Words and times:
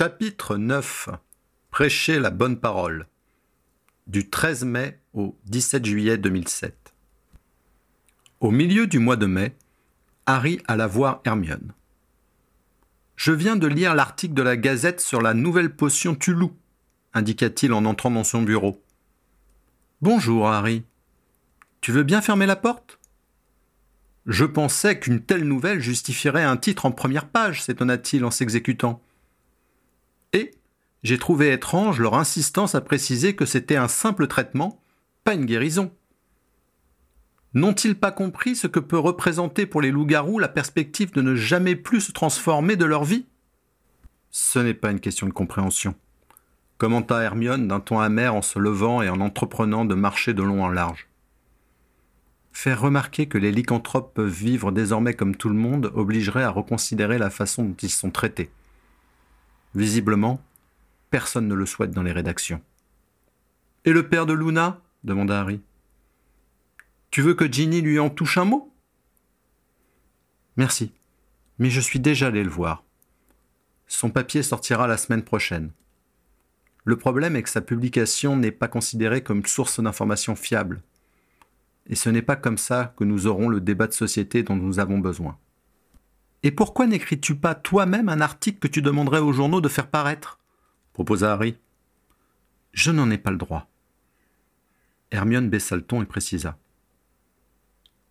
Chapitre 0.00 0.56
9 0.56 1.10
Prêcher 1.70 2.20
la 2.20 2.30
bonne 2.30 2.58
parole 2.58 3.06
du 4.06 4.30
13 4.30 4.64
mai 4.64 4.98
au 5.12 5.38
17 5.44 5.84
juillet 5.84 6.16
2007 6.16 6.94
Au 8.40 8.50
milieu 8.50 8.86
du 8.86 8.98
mois 8.98 9.16
de 9.16 9.26
mai, 9.26 9.54
Harry 10.24 10.58
alla 10.66 10.86
voir 10.86 11.20
Hermione. 11.26 11.74
Je 13.16 13.32
viens 13.32 13.56
de 13.56 13.66
lire 13.66 13.94
l'article 13.94 14.32
de 14.32 14.40
la 14.40 14.56
Gazette 14.56 15.02
sur 15.02 15.20
la 15.20 15.34
nouvelle 15.34 15.76
potion 15.76 16.14
Tulou, 16.14 16.56
indiqua-t-il 17.12 17.74
en 17.74 17.84
entrant 17.84 18.10
dans 18.10 18.24
son 18.24 18.40
bureau. 18.40 18.82
Bonjour, 20.00 20.48
Harry. 20.48 20.82
Tu 21.82 21.92
veux 21.92 22.04
bien 22.04 22.22
fermer 22.22 22.46
la 22.46 22.56
porte? 22.56 22.98
Je 24.24 24.46
pensais 24.46 24.98
qu'une 24.98 25.20
telle 25.20 25.44
nouvelle 25.44 25.80
justifierait 25.80 26.44
un 26.44 26.56
titre 26.56 26.86
en 26.86 26.90
première 26.90 27.28
page, 27.28 27.62
s'étonna-t-il 27.62 28.24
en 28.24 28.30
s'exécutant. 28.30 29.02
Et 30.32 30.52
j'ai 31.02 31.18
trouvé 31.18 31.52
étrange 31.52 32.00
leur 32.00 32.14
insistance 32.14 32.74
à 32.74 32.80
préciser 32.80 33.34
que 33.34 33.46
c'était 33.46 33.76
un 33.76 33.88
simple 33.88 34.26
traitement, 34.26 34.82
pas 35.24 35.34
une 35.34 35.46
guérison. 35.46 35.92
N'ont-ils 37.54 37.96
pas 37.96 38.12
compris 38.12 38.54
ce 38.54 38.68
que 38.68 38.78
peut 38.78 38.98
représenter 38.98 39.66
pour 39.66 39.80
les 39.82 39.90
loups-garous 39.90 40.38
la 40.38 40.48
perspective 40.48 41.12
de 41.12 41.20
ne 41.20 41.34
jamais 41.34 41.74
plus 41.74 42.00
se 42.00 42.12
transformer 42.12 42.76
de 42.76 42.84
leur 42.84 43.04
vie? 43.04 43.26
Ce 44.30 44.60
n'est 44.60 44.74
pas 44.74 44.92
une 44.92 45.00
question 45.00 45.26
de 45.26 45.32
compréhension, 45.32 45.96
commenta 46.78 47.20
Hermione 47.20 47.66
d'un 47.66 47.80
ton 47.80 47.98
amer 47.98 48.34
en 48.34 48.42
se 48.42 48.60
levant 48.60 49.02
et 49.02 49.08
en 49.08 49.20
entreprenant 49.20 49.84
de 49.84 49.96
marcher 49.96 50.32
de 50.32 50.44
long 50.44 50.62
en 50.62 50.68
large. 50.68 51.08
Faire 52.52 52.80
remarquer 52.80 53.26
que 53.26 53.38
les 53.38 53.50
lycanthropes 53.50 54.14
peuvent 54.14 54.28
vivre 54.28 54.70
désormais 54.70 55.14
comme 55.14 55.34
tout 55.34 55.48
le 55.48 55.54
monde 55.56 55.90
obligerait 55.94 56.44
à 56.44 56.50
reconsidérer 56.50 57.18
la 57.18 57.30
façon 57.30 57.64
dont 57.64 57.76
ils 57.82 57.90
sont 57.90 58.10
traités. 58.10 58.50
Visiblement, 59.74 60.42
personne 61.10 61.48
ne 61.48 61.54
le 61.54 61.66
souhaite 61.66 61.92
dans 61.92 62.02
les 62.02 62.12
rédactions. 62.12 62.62
Et 63.84 63.92
le 63.92 64.08
père 64.08 64.26
de 64.26 64.32
Luna 64.32 64.80
demanda 65.04 65.40
Harry. 65.40 65.60
Tu 67.10 67.22
veux 67.22 67.34
que 67.34 67.50
Ginny 67.50 67.80
lui 67.80 67.98
en 67.98 68.10
touche 68.10 68.38
un 68.38 68.44
mot? 68.44 68.72
Merci, 70.56 70.92
mais 71.58 71.70
je 71.70 71.80
suis 71.80 72.00
déjà 72.00 72.26
allé 72.26 72.44
le 72.44 72.50
voir. 72.50 72.84
Son 73.86 74.10
papier 74.10 74.42
sortira 74.42 74.86
la 74.86 74.96
semaine 74.96 75.22
prochaine. 75.22 75.70
Le 76.84 76.96
problème 76.96 77.36
est 77.36 77.42
que 77.42 77.48
sa 77.48 77.60
publication 77.60 78.36
n'est 78.36 78.52
pas 78.52 78.68
considérée 78.68 79.22
comme 79.22 79.44
source 79.44 79.80
d'information 79.80 80.36
fiable. 80.36 80.82
Et 81.86 81.94
ce 81.94 82.08
n'est 82.08 82.22
pas 82.22 82.36
comme 82.36 82.58
ça 82.58 82.94
que 82.96 83.04
nous 83.04 83.26
aurons 83.26 83.48
le 83.48 83.60
débat 83.60 83.86
de 83.86 83.92
société 83.92 84.42
dont 84.42 84.56
nous 84.56 84.78
avons 84.78 84.98
besoin. 84.98 85.38
Et 86.42 86.50
pourquoi 86.50 86.86
n'écris-tu 86.86 87.34
pas 87.36 87.54
toi-même 87.54 88.08
un 88.08 88.20
article 88.20 88.58
que 88.58 88.68
tu 88.68 88.82
demanderais 88.82 89.18
aux 89.18 89.32
journaux 89.32 89.60
de 89.60 89.68
faire 89.68 89.88
paraître? 89.88 90.38
Proposa 90.92 91.32
Harry. 91.32 91.56
Je 92.72 92.90
n'en 92.90 93.10
ai 93.10 93.18
pas 93.18 93.30
le 93.30 93.36
droit. 93.36 93.68
Hermione 95.10 95.50
baissa 95.50 95.76
le 95.76 95.82
ton 95.82 96.02
et 96.02 96.06
précisa. 96.06 96.56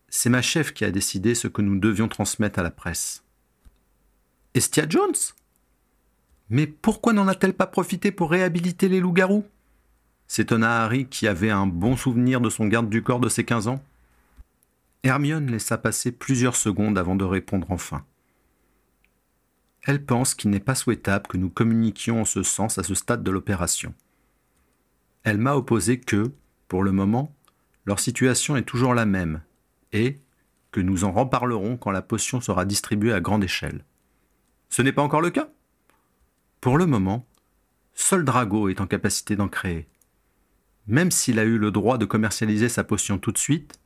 C'est 0.09 0.29
ma 0.29 0.41
chef 0.41 0.73
qui 0.73 0.85
a 0.85 0.91
décidé 0.91 1.33
ce 1.35 1.47
que 1.47 1.61
nous 1.61 1.79
devions 1.79 2.07
transmettre 2.07 2.59
à 2.59 2.63
la 2.63 2.71
presse. 2.71 3.23
Estia 4.53 4.87
Jones? 4.87 5.15
Mais 6.49 6.67
pourquoi 6.67 7.13
n'en 7.13 7.27
a-t-elle 7.27 7.53
pas 7.53 7.67
profité 7.67 8.11
pour 8.11 8.31
réhabiliter 8.31 8.89
les 8.89 8.99
loups-garous? 8.99 9.45
S'étonna 10.27 10.83
Harry 10.83 11.07
qui 11.07 11.27
avait 11.27 11.51
un 11.51 11.67
bon 11.67 11.95
souvenir 11.95 12.41
de 12.41 12.49
son 12.49 12.67
garde 12.67 12.89
du 12.89 13.01
corps 13.03 13.19
de 13.19 13.29
ses 13.29 13.43
quinze 13.43 13.67
ans. 13.67 13.83
Hermione 15.03 15.49
laissa 15.49 15.77
passer 15.77 16.11
plusieurs 16.11 16.55
secondes 16.55 16.97
avant 16.97 17.15
de 17.15 17.23
répondre 17.23 17.67
enfin. 17.69 18.03
Elle 19.83 20.05
pense 20.05 20.35
qu'il 20.35 20.49
n'est 20.49 20.59
pas 20.59 20.75
souhaitable 20.75 21.27
que 21.27 21.37
nous 21.37 21.49
communiquions 21.49 22.21
en 22.21 22.25
ce 22.25 22.43
sens 22.43 22.77
à 22.77 22.83
ce 22.83 22.95
stade 22.95 23.23
de 23.23 23.31
l'opération. 23.31 23.93
Elle 25.23 25.37
m'a 25.37 25.55
opposé 25.55 25.99
que, 25.99 26.31
pour 26.67 26.83
le 26.83 26.91
moment, 26.91 27.35
leur 27.85 27.99
situation 27.99 28.57
est 28.57 28.63
toujours 28.63 28.93
la 28.93 29.05
même, 29.05 29.41
et 29.93 30.19
que 30.71 30.79
nous 30.79 31.03
en 31.03 31.11
reparlerons 31.11 31.77
quand 31.77 31.91
la 31.91 32.01
potion 32.01 32.41
sera 32.41 32.65
distribuée 32.65 33.13
à 33.13 33.21
grande 33.21 33.43
échelle. 33.43 33.83
Ce 34.69 34.81
n'est 34.81 34.91
pas 34.91 35.01
encore 35.01 35.21
le 35.21 35.31
cas 35.31 35.49
Pour 36.61 36.77
le 36.77 36.85
moment, 36.85 37.25
seul 37.93 38.23
Drago 38.23 38.69
est 38.69 38.81
en 38.81 38.87
capacité 38.87 39.35
d'en 39.35 39.47
créer. 39.47 39.87
Même 40.87 41.11
s'il 41.11 41.39
a 41.39 41.43
eu 41.43 41.57
le 41.57 41.71
droit 41.71 41.97
de 41.97 42.05
commercialiser 42.05 42.69
sa 42.69 42.83
potion 42.83 43.17
tout 43.17 43.31
de 43.31 43.37
suite, 43.37 43.79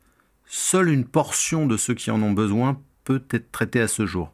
seule 0.45 0.89
une 0.89 1.05
portion 1.05 1.65
de 1.67 1.77
ceux 1.77 1.93
qui 1.93 2.11
en 2.11 2.21
ont 2.21 2.33
besoin 2.33 2.81
peut 3.03 3.23
être 3.31 3.51
traitée 3.51 3.81
à 3.81 3.87
ce 3.87 4.05
jour. 4.05 4.33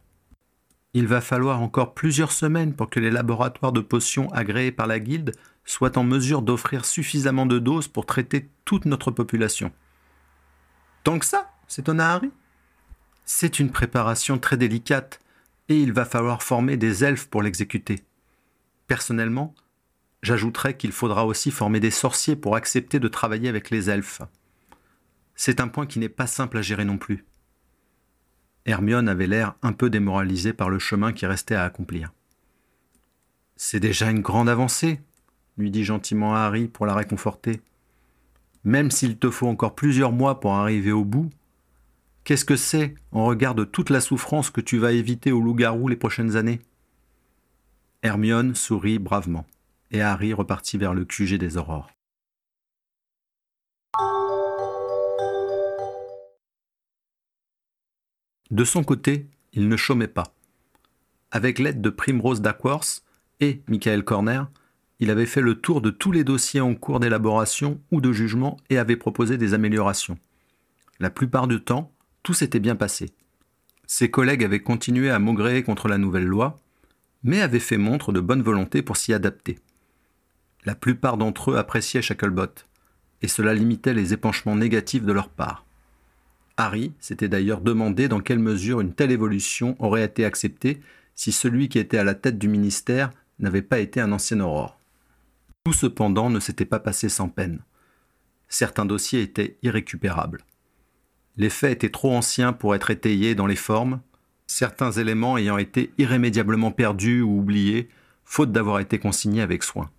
Il 0.94 1.08
va 1.08 1.22
falloir 1.22 1.62
encore 1.62 1.94
plusieurs 1.94 2.32
semaines 2.32 2.74
pour 2.74 2.90
que 2.90 3.00
les 3.00 3.12
laboratoires 3.12 3.72
de 3.72 3.82
potions 3.82 4.32
agréés 4.32 4.72
par 4.72 4.88
la 4.88 5.00
Guilde 5.00 5.36
soient 5.66 5.98
en 5.98 6.04
mesure 6.04 6.42
d'offrir 6.42 6.86
suffisamment 6.86 7.46
de 7.46 7.60
doses 7.60 7.88
pour 7.88 8.08
traiter 8.08 8.50
toute 8.66 8.86
notre 8.86 9.12
population. 9.12 9.72
Tant 11.04 11.20
que 11.20 11.26
ça 11.26 11.52
s'étonna 11.68 12.14
Harry. 12.14 12.32
C'est 13.26 13.60
une 13.60 13.72
préparation 13.72 14.40
très 14.40 14.58
délicate, 14.58 15.20
et 15.70 15.80
il 15.80 15.94
va 15.94 16.04
falloir 16.04 16.42
former 16.42 16.78
des 16.78 17.04
elfes 17.04 17.28
pour 17.28 17.44
l'exécuter. 17.44 18.04
Personnellement, 18.88 19.54
j'ajouterais 20.24 20.76
qu'il 20.76 20.92
faudra 20.92 21.28
aussi 21.28 21.52
former 21.52 21.80
des 21.80 21.92
sorciers 21.92 22.36
pour 22.36 22.56
accepter 22.56 23.00
de 23.00 23.08
travailler 23.08 23.48
avec 23.48 23.70
les 23.70 23.92
elfes. 23.92 24.24
C'est 25.36 25.62
un 25.62 25.68
point 25.68 25.86
qui 25.86 26.00
n'est 26.00 26.10
pas 26.10 26.26
simple 26.26 26.58
à 26.58 26.64
gérer 26.64 26.86
non 26.86 26.98
plus. 26.98 27.24
Hermione 28.66 29.09
avait 29.09 29.28
l'air 29.28 29.56
un 29.62 29.74
peu 29.74 29.90
démoralisée 29.90 30.53
par 30.53 30.70
le 30.70 30.80
chemin 30.80 31.14
qui 31.14 31.25
restait 31.25 31.56
à 31.56 31.64
accomplir. 31.64 32.12
C'est 33.56 33.80
déjà 33.80 34.09
une 34.09 34.22
grande 34.22 34.50
avancée, 34.50 35.02
lui 35.58 35.72
dit 35.72 35.84
gentiment 35.84 36.36
Harry 36.36 36.68
pour 36.68 36.86
la 36.86 36.96
réconforter. 36.96 37.62
Même 38.64 38.92
s'il 38.92 39.18
te 39.18 39.30
faut 39.30 39.47
encore 39.47 39.75
plusieurs 39.75 40.12
mois 40.12 40.40
pour 40.40 40.53
arriver 40.53 40.92
au 40.92 41.03
bout, 41.03 41.30
qu'est-ce 42.24 42.46
que 42.46 42.56
c'est 42.56 42.96
en 43.12 43.25
regard 43.25 43.56
de 43.56 43.64
toute 43.64 43.90
la 43.90 44.02
souffrance 44.02 44.50
que 44.50 44.62
tu 44.62 44.78
vas 44.78 44.91
éviter 44.91 45.31
au 45.31 45.41
loup-garou 45.41 45.88
les 45.88 45.96
prochaines 45.96 46.36
années? 46.36 46.62
Hermione 48.02 48.56
sourit 48.56 49.00
bravement, 49.00 49.46
et 49.91 50.02
Harry 50.02 50.34
repartit 50.34 50.78
vers 50.78 50.94
le 50.94 51.06
QG 51.06 51.38
des 51.38 51.58
aurores. 51.58 51.90
De 58.52 58.64
son 58.64 58.84
côté, 58.84 59.28
il 59.54 59.68
ne 59.68 59.78
chômait 59.78 60.08
pas. 60.08 60.34
Avec 61.32 61.60
l'aide 61.60 61.82
de 61.82 61.90
Primrose 61.90 62.42
Dackworth 62.42 63.04
et 63.40 63.62
Michael 63.68 64.04
Corner, 64.04 64.50
il 65.00 65.12
avait 65.12 65.28
fait 65.28 65.42
le 65.42 65.56
tour 65.56 65.82
de 65.82 65.92
tous 65.92 66.12
les 66.12 66.24
dossiers 66.24 66.59
en 66.59 66.76
cours 66.76 67.00
d'élaboration 67.00 67.80
ou 67.92 68.02
de 68.02 68.12
jugement 68.12 68.58
et 68.70 68.78
avait 68.78 68.98
proposé 68.98 69.38
des 69.38 69.54
améliorations. 69.54 70.18
La 71.00 71.09
plupart 71.09 71.48
du 71.48 71.62
temps, 71.62 71.94
tout 72.24 72.34
s'était 72.34 72.59
bien 72.59 72.76
passé. 72.76 73.12
Ses 73.86 74.12
collègues 74.12 74.44
avaient 74.44 74.62
continué 74.62 75.09
à 75.09 75.20
maugréer 75.20 75.64
contre 75.64 75.88
la 75.88 75.98
nouvelle 75.98 76.26
loi, 76.26 76.59
mais 77.24 77.42
avaient 77.42 77.59
fait 77.59 77.78
montre 77.78 78.12
de 78.12 78.20
bonne 78.20 78.42
volonté 78.42 78.82
pour 78.82 78.98
s'y 78.98 79.14
adapter. 79.14 79.59
La 80.66 80.76
plupart 80.76 81.18
d'entre 81.18 81.52
eux 81.52 81.58
appréciaient 81.58 82.02
Shacklebot, 82.02 82.66
et 83.22 83.28
cela 83.28 83.54
limitait 83.54 83.94
les 83.94 84.14
épanchements 84.14 84.56
négatifs 84.56 85.04
de 85.04 85.14
leur 85.14 85.30
part. 85.30 85.66
Harry 86.59 86.92
s'était 87.00 87.30
d'ailleurs 87.30 87.62
demandé 87.62 88.09
dans 88.09 88.20
quelle 88.20 88.40
mesure 88.40 88.81
une 88.81 88.94
telle 88.94 89.12
évolution 89.12 89.78
aurait 89.80 90.03
été 90.03 90.25
acceptée 90.25 90.81
si 91.16 91.31
celui 91.31 91.70
qui 91.70 91.80
était 91.80 91.97
à 91.97 92.03
la 92.03 92.16
tête 92.16 92.38
du 92.38 92.50
ministère 92.50 93.12
n'avait 93.40 93.62
pas 93.62 93.80
été 93.80 94.02
un 94.02 94.12
ancien 94.12 94.42
aurore. 94.42 94.78
Tout 95.64 95.72
cependant 95.72 96.30
ne 96.30 96.42
s'était 96.42 96.66
pas 96.66 96.80
passé 96.80 97.08
sans 97.08 97.30
peine. 97.30 97.62
Certains 98.50 98.86
dossiers 98.86 99.22
étaient 99.22 99.58
irrécupérables. 99.64 100.44
Les 101.38 101.50
faits 101.50 101.72
étaient 101.72 101.92
trop 101.92 102.14
anciens 102.14 102.52
pour 102.52 102.76
être 102.76 102.91
étayés 102.91 103.35
dans 103.35 103.47
les 103.47 103.56
formes, 103.56 104.02
certains 104.46 104.91
éléments 104.91 105.38
ayant 105.38 105.58
été 105.58 105.94
irrémédiablement 105.97 106.72
perdus 106.72 107.22
ou 107.22 107.40
oubliés, 107.40 107.88
faute 108.26 108.52
d'avoir 108.52 108.82
été 108.82 109.00
consignés 109.00 109.41
avec 109.41 109.64
soin. 109.64 109.90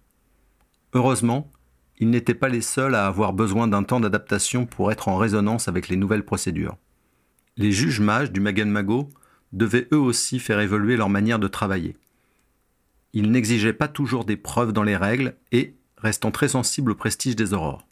Heureusement, 0.93 1.51
ils 2.01 2.11
n'étaient 2.11 2.35
pas 2.35 2.49
les 2.49 2.63
seuls 2.63 2.95
à 2.95 3.07
avoir 3.07 3.35
besoin 3.35 3.69
d'un 3.69 3.83
temps 3.83 4.01
d'adaptation 4.01 4.65
pour 4.65 4.91
être 4.91 5.09
en 5.09 5.19
résonance 5.19 5.69
avec 5.69 5.89
les 5.89 5.97
nouvelles 5.97 6.25
procédures. 6.25 6.79
Les 7.57 7.73
juges 7.73 8.01
mages 8.01 8.33
du 8.33 8.41
Mago 8.41 9.11
devaient 9.53 9.87
eux 9.93 9.99
aussi 9.99 10.39
faire 10.39 10.61
évoluer 10.61 10.97
leur 10.97 11.11
manière 11.11 11.39
de 11.39 11.49
travailler. 11.49 11.97
Ils 13.13 13.31
n'exigeaient 13.31 13.75
pas 13.75 13.89
toujours 13.89 14.25
des 14.25 14.39
preuves 14.39 14.73
dans 14.73 14.83
les 14.83 14.97
règles 14.97 15.35
et, 15.53 15.75
restant 15.99 16.31
très 16.31 16.49
sensibles 16.49 16.93
au 16.93 16.95
prestige 16.95 17.37
des 17.37 17.53
aurores. 17.53 17.87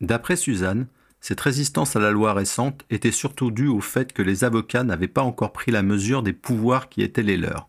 D'après 0.00 0.36
Suzanne, 0.36 0.88
cette 1.20 1.40
résistance 1.40 1.94
à 1.94 2.00
la 2.00 2.10
loi 2.10 2.32
récente 2.32 2.84
était 2.90 3.12
surtout 3.12 3.50
due 3.50 3.68
au 3.68 3.80
fait 3.80 4.12
que 4.12 4.22
les 4.22 4.42
avocats 4.42 4.84
n'avaient 4.84 5.06
pas 5.06 5.22
encore 5.22 5.52
pris 5.52 5.70
la 5.70 5.82
mesure 5.82 6.22
des 6.22 6.32
pouvoirs 6.32 6.88
qui 6.88 7.02
étaient 7.02 7.22
les 7.22 7.36
leurs. 7.36 7.68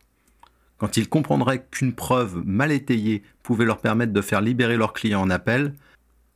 Quand 0.80 0.96
ils 0.96 1.10
comprendraient 1.10 1.68
qu'une 1.70 1.94
preuve 1.94 2.42
mal 2.46 2.72
étayée 2.72 3.22
pouvait 3.44 3.66
leur 3.66 3.82
permettre 3.82 4.14
de 4.14 4.22
faire 4.22 4.42
libérer 4.42 4.78
leurs 4.78 4.94
clients 4.94 5.22
en 5.22 5.30
appel, 5.30 5.76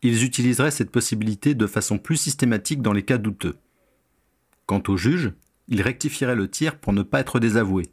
ils 0.02 0.26
utiliseraient 0.26 0.70
cette 0.70 0.92
possibilité 0.92 1.56
de 1.56 1.66
façon 1.66 1.98
plus 1.98 2.18
systématique 2.18 2.82
dans 2.82 2.92
les 2.92 3.04
cas 3.04 3.18
douteux. 3.18 3.56
Quant 4.66 4.84
au 4.90 4.98
juge, 4.98 5.32
il 5.70 5.82
rectifierait 5.82 6.36
le 6.36 6.50
tir 6.50 6.78
pour 6.78 6.92
ne 6.92 7.04
pas 7.04 7.22
être 7.22 7.40
désavoué. 7.40 7.90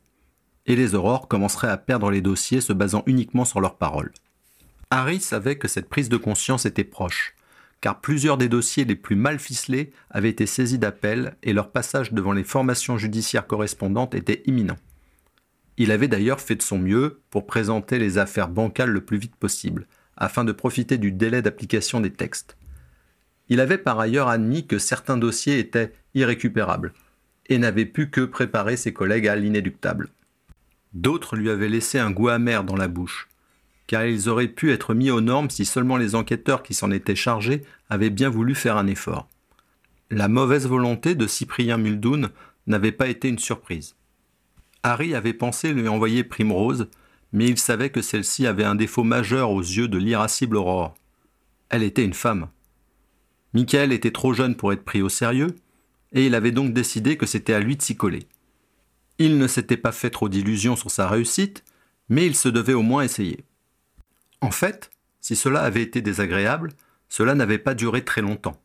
et 0.67 0.77
les 0.77 0.95
aurores 0.95 1.27
commenceraient 1.27 1.71
à 1.71 1.79
perdre 1.79 2.11
les 2.11 2.21
dossiers 2.21 2.61
se 2.61 2.73
basant 2.73 3.03
uniquement 3.07 3.47
sur 3.47 3.61
leurs 3.61 3.77
paroles. 3.77 4.13
Harry 4.91 5.19
savait 5.19 5.57
que 5.57 5.67
cette 5.69 5.89
prise 5.89 6.09
de 6.11 6.19
conscience 6.19 6.67
était 6.67 6.85
proche, 6.85 7.35
car 7.81 8.01
plusieurs 8.01 8.37
des 8.37 8.49
dossiers 8.49 8.85
les 8.85 8.95
plus 8.95 9.17
mal 9.17 9.39
ficelés 9.39 9.91
avaient 10.11 10.31
été 10.31 10.47
saisis 10.47 10.79
d'appel 10.79 11.35
et 11.43 11.55
leur 11.55 11.73
passage 11.73 12.13
devant 12.13 12.33
les 12.33 12.45
formations 12.45 12.99
judiciaires 12.99 13.47
correspondantes 13.47 14.15
était 14.15 14.43
imminent. 14.47 14.77
Il 15.81 15.93
avait 15.93 16.09
d'ailleurs 16.09 16.43
fait 16.43 16.57
de 16.57 16.63
son 16.63 16.79
mieux 16.79 17.23
pour 17.31 17.47
présenter 17.47 17.99
les 17.99 18.19
affaires 18.19 18.51
bancales 18.51 18.91
le 18.91 19.01
plus 19.01 19.17
vite 19.17 19.35
possible, 19.35 19.87
afin 20.15 20.45
de 20.45 20.53
profiter 20.53 20.99
du 20.99 21.11
délai 21.11 21.41
d'application 21.41 22.03
des 22.03 22.13
textes. 22.13 22.59
Il 23.49 23.61
avait 23.61 23.79
par 23.79 23.99
ailleurs 23.99 24.29
admis 24.29 24.67
que 24.67 24.77
certains 24.77 25.17
dossiers 25.17 25.59
étaient 25.59 25.95
irrécupérables, 26.13 26.93
et 27.47 27.57
n'avait 27.57 27.87
pu 27.87 28.11
que 28.11 28.21
préparer 28.21 28.77
ses 28.77 28.93
collègues 28.93 29.27
à 29.27 29.37
l'inéluctable. 29.37 30.11
D'autres 30.93 31.35
lui 31.35 31.49
avaient 31.49 31.71
laissé 31.71 31.99
un 31.99 32.11
goût 32.11 32.29
amer 32.29 32.63
dans 32.63 32.77
la 32.77 32.89
bouche, 32.89 33.31
car 33.87 34.05
ils 34.05 34.29
auraient 34.29 34.49
pu 34.49 34.73
être 34.73 34.93
mis 34.93 35.11
aux 35.11 35.23
normes 35.23 35.49
si 35.49 35.65
seulement 35.65 35.97
les 35.97 36.15
enquêteurs 36.15 36.63
qui 36.63 36.75
s'en 36.75 36.91
étaient 36.91 37.17
chargés 37.17 37.63
avaient 37.89 38.11
bien 38.11 38.29
voulu 38.29 38.55
faire 38.55 38.77
un 38.77 38.87
effort. 38.87 39.31
La 40.11 40.29
mauvaise 40.29 40.67
volonté 40.67 41.15
de 41.15 41.27
Cyprien 41.27 41.79
Muldoon 41.79 42.29
n'avait 42.67 42.93
pas 42.93 43.09
été 43.09 43.31
une 43.31 43.39
surprise. 43.39 43.95
Harry 44.83 45.15
avait 45.15 45.35
pensé 45.35 45.73
lui 45.73 45.89
envoyer 45.89 46.25
Primrose, 46.25 46.89
mais 47.33 47.47
il 47.47 47.59
savait 47.59 47.91
que 47.91 48.03
celle-ci 48.03 48.47
avait 48.47 48.65
un 48.65 48.75
défaut 48.75 49.05
majeur 49.05 49.51
aux 49.51 49.61
yeux 49.61 49.89
de 49.89 49.99
l'irascible 49.99 50.57
Aurore. 50.57 50.95
Elle 51.69 51.83
était 51.83 52.05
une 52.05 52.15
femme. 52.15 52.49
Michael 53.53 53.93
était 53.93 54.11
trop 54.11 54.33
jeune 54.33 54.57
pour 54.57 54.73
être 54.73 54.85
pris 54.85 55.03
au 55.03 55.09
sérieux, 55.09 55.55
et 56.13 56.27
il 56.27 56.35
avait 56.35 56.51
donc 56.51 56.73
décidé 56.73 57.17
que 57.17 57.27
c'était 57.27 57.53
à 57.53 57.61
lui 57.61 57.77
de 57.77 57.83
s'y 57.83 57.97
coller. 57.97 58.27
Il 59.19 59.39
ne 59.39 59.47
s'était 59.47 59.77
pas 59.77 59.93
fait 59.93 60.11
trop 60.11 60.29
d'illusions 60.29 60.77
sur 60.77 60.91
sa 60.91 61.09
réussite, 61.09 61.63
mais 62.09 62.27
il 62.27 62.35
se 62.35 62.49
devait 62.49 62.75
au 62.75 62.83
moins 62.83 63.03
essayer. 63.03 63.45
En 64.41 64.51
fait, 64.51 64.91
si 65.21 65.37
cela 65.37 65.63
avait 65.63 65.83
été 65.83 66.01
désagréable, 66.01 66.73
cela 67.09 67.35
n'avait 67.35 67.59
pas 67.59 67.75
duré 67.75 68.05
très 68.05 68.23
longtemps. 68.23 68.61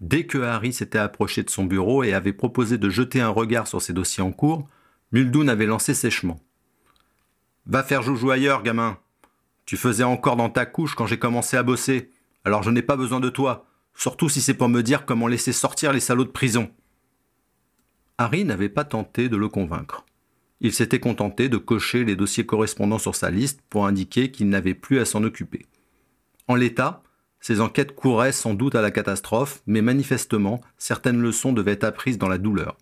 Dès 0.00 0.24
que 0.24 0.38
Harry 0.38 0.72
s'était 0.72 0.98
approché 0.98 1.42
de 1.42 1.50
son 1.50 1.64
bureau 1.64 2.04
et 2.04 2.12
avait 2.12 2.32
proposé 2.32 2.78
de 2.78 2.90
jeter 2.90 3.20
un 3.20 3.28
regard 3.28 3.66
sur 3.66 3.82
ses 3.82 3.92
dossiers 3.92 4.22
en 4.22 4.32
cours, 4.32 4.68
Muldoon 5.12 5.48
avait 5.48 5.66
lancé 5.66 5.92
sèchement. 5.92 6.40
Va 7.66 7.82
faire 7.82 8.02
joujou 8.02 8.30
ailleurs, 8.30 8.62
gamin. 8.62 8.98
Tu 9.66 9.76
faisais 9.76 10.04
encore 10.04 10.36
dans 10.36 10.50
ta 10.50 10.66
couche 10.66 10.94
quand 10.94 11.06
j'ai 11.06 11.18
commencé 11.18 11.56
à 11.56 11.62
bosser, 11.62 12.10
alors 12.44 12.62
je 12.62 12.70
n'ai 12.70 12.82
pas 12.82 12.96
besoin 12.96 13.20
de 13.20 13.28
toi, 13.28 13.66
surtout 13.94 14.28
si 14.28 14.40
c'est 14.40 14.54
pour 14.54 14.68
me 14.68 14.82
dire 14.82 15.04
comment 15.04 15.28
laisser 15.28 15.52
sortir 15.52 15.92
les 15.92 16.00
salauds 16.00 16.24
de 16.24 16.30
prison. 16.30 16.70
Harry 18.18 18.44
n'avait 18.44 18.68
pas 18.68 18.84
tenté 18.84 19.28
de 19.28 19.36
le 19.36 19.48
convaincre. 19.48 20.04
Il 20.60 20.72
s'était 20.72 21.00
contenté 21.00 21.48
de 21.48 21.56
cocher 21.56 22.04
les 22.04 22.16
dossiers 22.16 22.46
correspondants 22.46 22.98
sur 22.98 23.14
sa 23.14 23.30
liste 23.30 23.60
pour 23.68 23.86
indiquer 23.86 24.30
qu'il 24.30 24.48
n'avait 24.48 24.74
plus 24.74 24.98
à 24.98 25.04
s'en 25.04 25.24
occuper. 25.24 25.66
En 26.48 26.54
l'état, 26.54 27.02
ses 27.40 27.60
enquêtes 27.60 27.94
couraient 27.94 28.32
sans 28.32 28.54
doute 28.54 28.76
à 28.76 28.82
la 28.82 28.92
catastrophe, 28.92 29.62
mais 29.66 29.82
manifestement, 29.82 30.60
certaines 30.78 31.20
leçons 31.20 31.52
devaient 31.52 31.72
être 31.72 31.84
apprises 31.84 32.18
dans 32.18 32.28
la 32.28 32.38
douleur. 32.38 32.78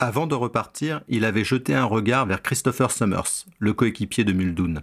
Avant 0.00 0.26
de 0.26 0.34
repartir, 0.34 1.02
il 1.08 1.24
avait 1.24 1.44
jeté 1.44 1.74
un 1.74 1.84
regard 1.84 2.26
vers 2.26 2.42
Christopher 2.42 2.90
Summers, 2.90 3.46
le 3.58 3.72
coéquipier 3.72 4.24
de 4.24 4.32
Muldoon, 4.32 4.82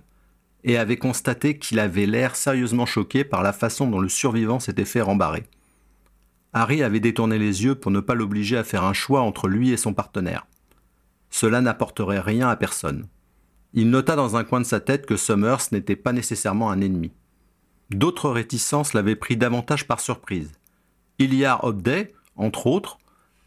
et 0.63 0.77
avait 0.77 0.97
constaté 0.97 1.57
qu'il 1.57 1.79
avait 1.79 2.05
l'air 2.05 2.35
sérieusement 2.35 2.85
choqué 2.85 3.25
par 3.25 3.43
la 3.43 3.51
façon 3.51 3.87
dont 3.87 3.99
le 3.99 4.09
survivant 4.09 4.59
s'était 4.59 4.85
fait 4.85 5.01
rembarrer. 5.01 5.43
Harry 6.53 6.81
avait 6.81 6.99
détourné 6.99 7.37
les 7.37 7.63
yeux 7.63 7.75
pour 7.75 7.91
ne 7.91 7.99
pas 7.99 8.15
l'obliger 8.15 8.57
à 8.57 8.63
faire 8.63 8.83
un 8.83 8.93
choix 8.93 9.21
entre 9.21 9.47
lui 9.47 9.71
et 9.71 9.77
son 9.77 9.93
partenaire. 9.93 10.47
Cela 11.29 11.61
n'apporterait 11.61 12.19
rien 12.19 12.49
à 12.49 12.55
personne. 12.55 13.07
Il 13.73 13.89
nota 13.89 14.15
dans 14.15 14.35
un 14.35 14.43
coin 14.43 14.59
de 14.59 14.65
sa 14.65 14.79
tête 14.79 15.05
que 15.05 15.17
Summers 15.17 15.71
n'était 15.71 15.95
pas 15.95 16.13
nécessairement 16.13 16.71
un 16.71 16.81
ennemi. 16.81 17.11
D'autres 17.89 18.29
réticences 18.29 18.93
l'avaient 18.93 19.15
pris 19.15 19.37
davantage 19.37 19.87
par 19.87 19.99
surprise. 19.99 20.51
Iliar 21.19 21.63
Hobday, 21.63 22.13
entre 22.35 22.67
autres, 22.67 22.97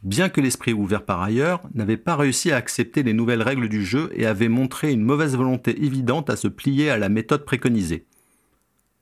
bien 0.04 0.28
que 0.28 0.40
l'esprit 0.40 0.72
ouvert 0.72 1.04
par 1.04 1.22
ailleurs, 1.22 1.62
n'avait 1.74 1.96
pas 1.96 2.14
réussi 2.14 2.52
à 2.52 2.56
accepter 2.56 3.02
les 3.02 3.14
nouvelles 3.14 3.42
règles 3.42 3.68
du 3.68 3.84
jeu 3.84 4.10
et 4.14 4.26
avait 4.26 4.48
montré 4.48 4.92
une 4.92 5.02
mauvaise 5.02 5.36
volonté 5.36 5.84
évidente 5.84 6.30
à 6.30 6.36
se 6.36 6.48
plier 6.48 6.90
à 6.90 6.98
la 6.98 7.08
méthode 7.08 7.44
préconisée. 7.44 8.06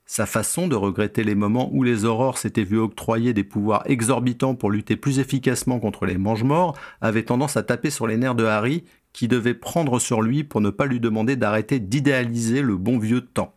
Sa 0.06 0.26
façon 0.26 0.69
de 0.69 0.76
regretter 0.76 1.25
les 1.25 1.34
moments 1.34 1.70
où 1.72 1.82
les 1.82 2.04
aurores 2.04 2.38
s'étaient 2.38 2.64
vues 2.64 2.78
octroyer 2.78 3.32
des 3.32 3.44
pouvoirs 3.44 3.82
exorbitants 3.87 4.54
pour 4.54 4.70
lutter 4.70 4.96
plus 4.96 5.19
efficacement 5.19 5.81
contre 5.81 6.06
les 6.06 6.19
mange-morts 6.19 6.76
avait 7.00 7.22
tendance 7.22 7.56
à 7.56 7.62
taper 7.62 7.90
sur 7.90 8.06
les 8.06 8.16
nerfs 8.16 8.34
de 8.34 8.44
Harry, 8.44 8.84
qui 9.12 9.28
devait 9.28 9.54
prendre 9.54 9.99
sur 9.99 10.22
lui 10.22 10.44
pour 10.44 10.60
ne 10.60 10.70
pas 10.70 10.87
lui 10.87 11.00
demander 11.00 11.37
d'arrêter 11.37 11.81
d'idéaliser 11.81 12.62
le 12.62 12.76
bon 12.76 12.99
vieux 12.99 13.22
temps. 13.22 13.54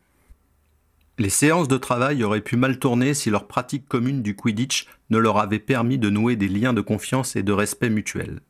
Les 1.17 1.29
séances 1.29 1.69
de 1.69 1.77
travail 1.77 2.23
auraient 2.25 2.41
pu 2.41 2.57
mal 2.57 2.77
tourner 2.77 3.13
si 3.13 3.29
leur 3.29 3.47
pratique 3.47 3.87
commune 3.87 4.21
du 4.21 4.35
Quidditch 4.35 4.87
ne 5.09 5.17
leur 5.17 5.37
avait 5.37 5.59
permis 5.59 5.97
de 5.97 6.09
nouer 6.09 6.35
des 6.35 6.49
liens 6.49 6.73
de 6.73 6.81
confiance 6.81 7.37
et 7.37 7.43
de 7.43 7.53
respect 7.53 7.89
mutuel. 7.89 8.41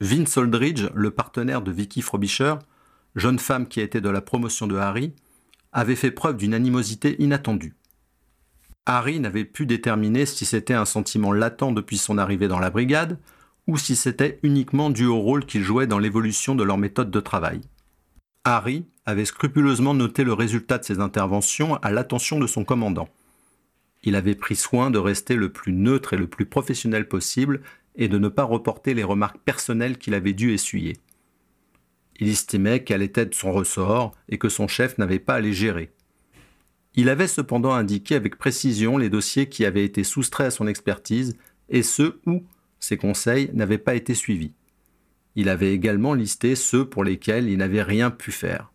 Vince 0.00 0.36
Aldridge, 0.36 0.86
le 0.94 1.10
partenaire 1.10 1.62
de 1.62 1.72
Vicky 1.72 2.02
Frobisher, 2.02 2.56
jeune 3.16 3.38
femme 3.38 3.66
qui 3.66 3.80
était 3.80 4.02
de 4.02 4.10
la 4.10 4.20
promotion 4.20 4.66
de 4.66 4.76
Harry, 4.76 5.14
avait 5.72 5.96
fait 5.96 6.10
preuve 6.10 6.36
d'une 6.36 6.54
animosité 6.54 7.16
inattendue. 7.22 7.74
Harry 8.84 9.18
n'avait 9.18 9.44
pu 9.44 9.64
déterminer 9.64 10.26
si 10.26 10.44
c'était 10.44 10.74
un 10.74 10.84
sentiment 10.84 11.32
latent 11.32 11.72
depuis 11.72 11.98
son 11.98 12.18
arrivée 12.18 12.48
dans 12.48 12.60
la 12.60 12.70
brigade, 12.70 13.18
ou 13.66 13.78
si 13.78 13.96
c'était 13.96 14.38
uniquement 14.42 14.90
dû 14.90 15.06
au 15.06 15.18
rôle 15.18 15.46
qu'il 15.46 15.62
jouait 15.62 15.86
dans 15.86 15.98
l'évolution 15.98 16.54
de 16.54 16.64
leur 16.64 16.78
méthode 16.78 17.10
de 17.10 17.20
travail. 17.20 17.60
Harry 18.56 18.86
avait 19.04 19.26
scrupuleusement 19.26 19.92
noté 19.92 20.24
le 20.24 20.32
résultat 20.32 20.78
de 20.78 20.84
ses 20.84 21.00
interventions 21.00 21.76
à 21.76 21.90
l'attention 21.90 22.38
de 22.38 22.46
son 22.46 22.64
commandant. 22.64 23.08
Il 24.02 24.14
avait 24.16 24.34
pris 24.34 24.56
soin 24.56 24.90
de 24.90 24.98
rester 24.98 25.34
le 25.34 25.52
plus 25.52 25.72
neutre 25.72 26.14
et 26.14 26.16
le 26.16 26.28
plus 26.28 26.46
professionnel 26.46 27.08
possible 27.08 27.60
et 27.96 28.08
de 28.08 28.16
ne 28.16 28.28
pas 28.28 28.44
reporter 28.44 28.94
les 28.94 29.04
remarques 29.04 29.40
personnelles 29.40 29.98
qu'il 29.98 30.14
avait 30.14 30.32
dû 30.32 30.54
essuyer. 30.54 30.96
Il 32.20 32.28
estimait 32.28 32.84
qu'elle 32.84 33.02
était 33.02 33.26
de 33.26 33.34
son 33.34 33.52
ressort 33.52 34.14
et 34.28 34.38
que 34.38 34.48
son 34.48 34.66
chef 34.66 34.96
n'avait 34.98 35.18
pas 35.18 35.34
à 35.34 35.40
les 35.40 35.52
gérer. 35.52 35.92
Il 36.94 37.10
avait 37.10 37.28
cependant 37.28 37.72
indiqué 37.72 38.14
avec 38.14 38.38
précision 38.38 38.96
les 38.96 39.10
dossiers 39.10 39.48
qui 39.48 39.64
avaient 39.64 39.84
été 39.84 40.04
soustraits 40.04 40.46
à 40.46 40.50
son 40.50 40.66
expertise 40.66 41.36
et 41.68 41.82
ceux 41.82 42.20
où 42.26 42.44
ses 42.80 42.96
conseils 42.96 43.50
n'avaient 43.52 43.78
pas 43.78 43.94
été 43.94 44.14
suivis. 44.14 44.52
Il 45.38 45.48
avait 45.48 45.72
également 45.72 46.12
listé 46.12 46.54
ceux 46.54 46.84
pour 46.84 47.02
lesquels 47.02 47.48
il 47.48 47.56
n'avait 47.56 47.82
rien 47.82 48.10
pu 48.10 48.30
faire. 48.30 48.70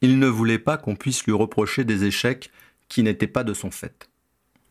Il 0.00 0.18
ne 0.18 0.26
voulait 0.26 0.58
pas 0.58 0.78
qu'on 0.78 0.96
puisse 0.96 1.24
lui 1.24 1.32
reprocher 1.32 1.84
des 1.84 2.04
échecs 2.04 2.50
qui 2.88 3.04
n'étaient 3.04 3.28
pas 3.28 3.44
de 3.44 3.54
son 3.54 3.70
fait. 3.70 4.10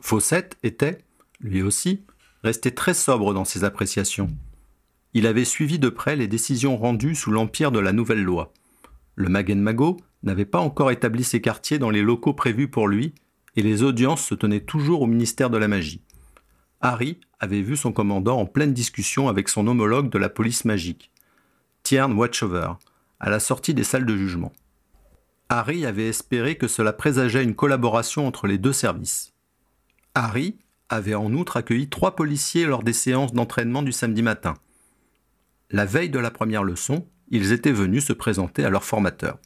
Fawcett 0.02 0.58
était, 0.64 0.98
lui 1.40 1.62
aussi, 1.62 2.04
resté 2.44 2.74
très 2.74 2.94
sobre 2.94 3.34
dans 3.34 3.46
ses 3.46 3.64
appréciations 3.64 4.30
il 5.18 5.26
avait 5.26 5.46
suivi 5.46 5.80
de 5.80 5.90
près 5.90 6.16
les 6.16 6.28
décisions 6.28 6.78
rendues 6.78 7.16
sous 7.16 7.32
l'empire 7.32 7.72
de 7.72 7.80
la 7.80 7.92
nouvelle 7.92 8.22
loi. 8.22 8.54
Le 9.16 9.30
Magen 9.30 9.60
Mago 9.60 9.98
n'avait 10.22 10.46
pas 10.46 10.60
encore 10.60 10.92
établi 10.92 11.24
ses 11.24 11.42
quartiers 11.42 11.80
dans 11.80 11.90
les 11.90 12.04
locaux 12.04 12.36
prévus 12.36 12.68
pour 12.68 12.88
lui, 12.88 13.16
et 13.56 13.64
les 13.64 13.82
audiences 13.82 14.24
se 14.24 14.36
tenaient 14.36 14.62
toujours 14.62 15.02
au 15.02 15.08
ministère 15.08 15.50
de 15.50 15.58
la 15.58 15.68
Magie. 15.68 16.04
Harry 16.82 17.20
avait 17.40 17.62
vu 17.62 17.76
son 17.78 17.92
commandant 17.92 18.40
en 18.40 18.46
pleine 18.46 18.74
discussion 18.74 19.28
avec 19.28 19.50
son 19.50 19.68
homologue 19.68 20.10
de 20.10 20.18
la 20.18 20.30
police 20.30 20.66
magique, 20.66 21.12
Tiern 21.84 22.14
Watchover, 22.14 22.74
à 23.20 23.30
la 23.30 23.40
sortie 23.40 23.74
des 23.74 23.84
salles 23.84 24.06
de 24.06 24.18
jugement. 24.18 24.54
Harry 25.50 25.86
avait 25.86 26.10
espéré 26.10 26.58
que 26.58 26.68
cela 26.68 26.94
présageait 26.94 27.44
une 27.44 27.56
collaboration 27.56 28.28
entre 28.28 28.48
les 28.48 28.58
deux 28.58 28.74
services. 28.74 29.34
Harry 30.14 30.58
avait 30.90 31.16
en 31.16 31.34
outre 31.34 31.58
accueilli 31.58 31.90
trois 31.90 32.16
policiers 32.16 32.66
lors 32.66 32.84
des 32.84 32.94
séances 32.94 33.34
d'entraînement 33.34 33.84
du 33.84 33.92
samedi 33.92 34.22
matin. 34.22 34.56
La 35.70 35.86
veille 35.86 36.10
de 36.10 36.20
la 36.20 36.32
première 36.32 36.64
leçon, 36.64 37.08
ils 37.30 37.52
étaient 37.52 37.72
venus 37.72 38.06
se 38.06 38.14
présenter 38.14 38.64
à 38.64 38.70
leur 38.70 38.84
formateur. 38.84 39.38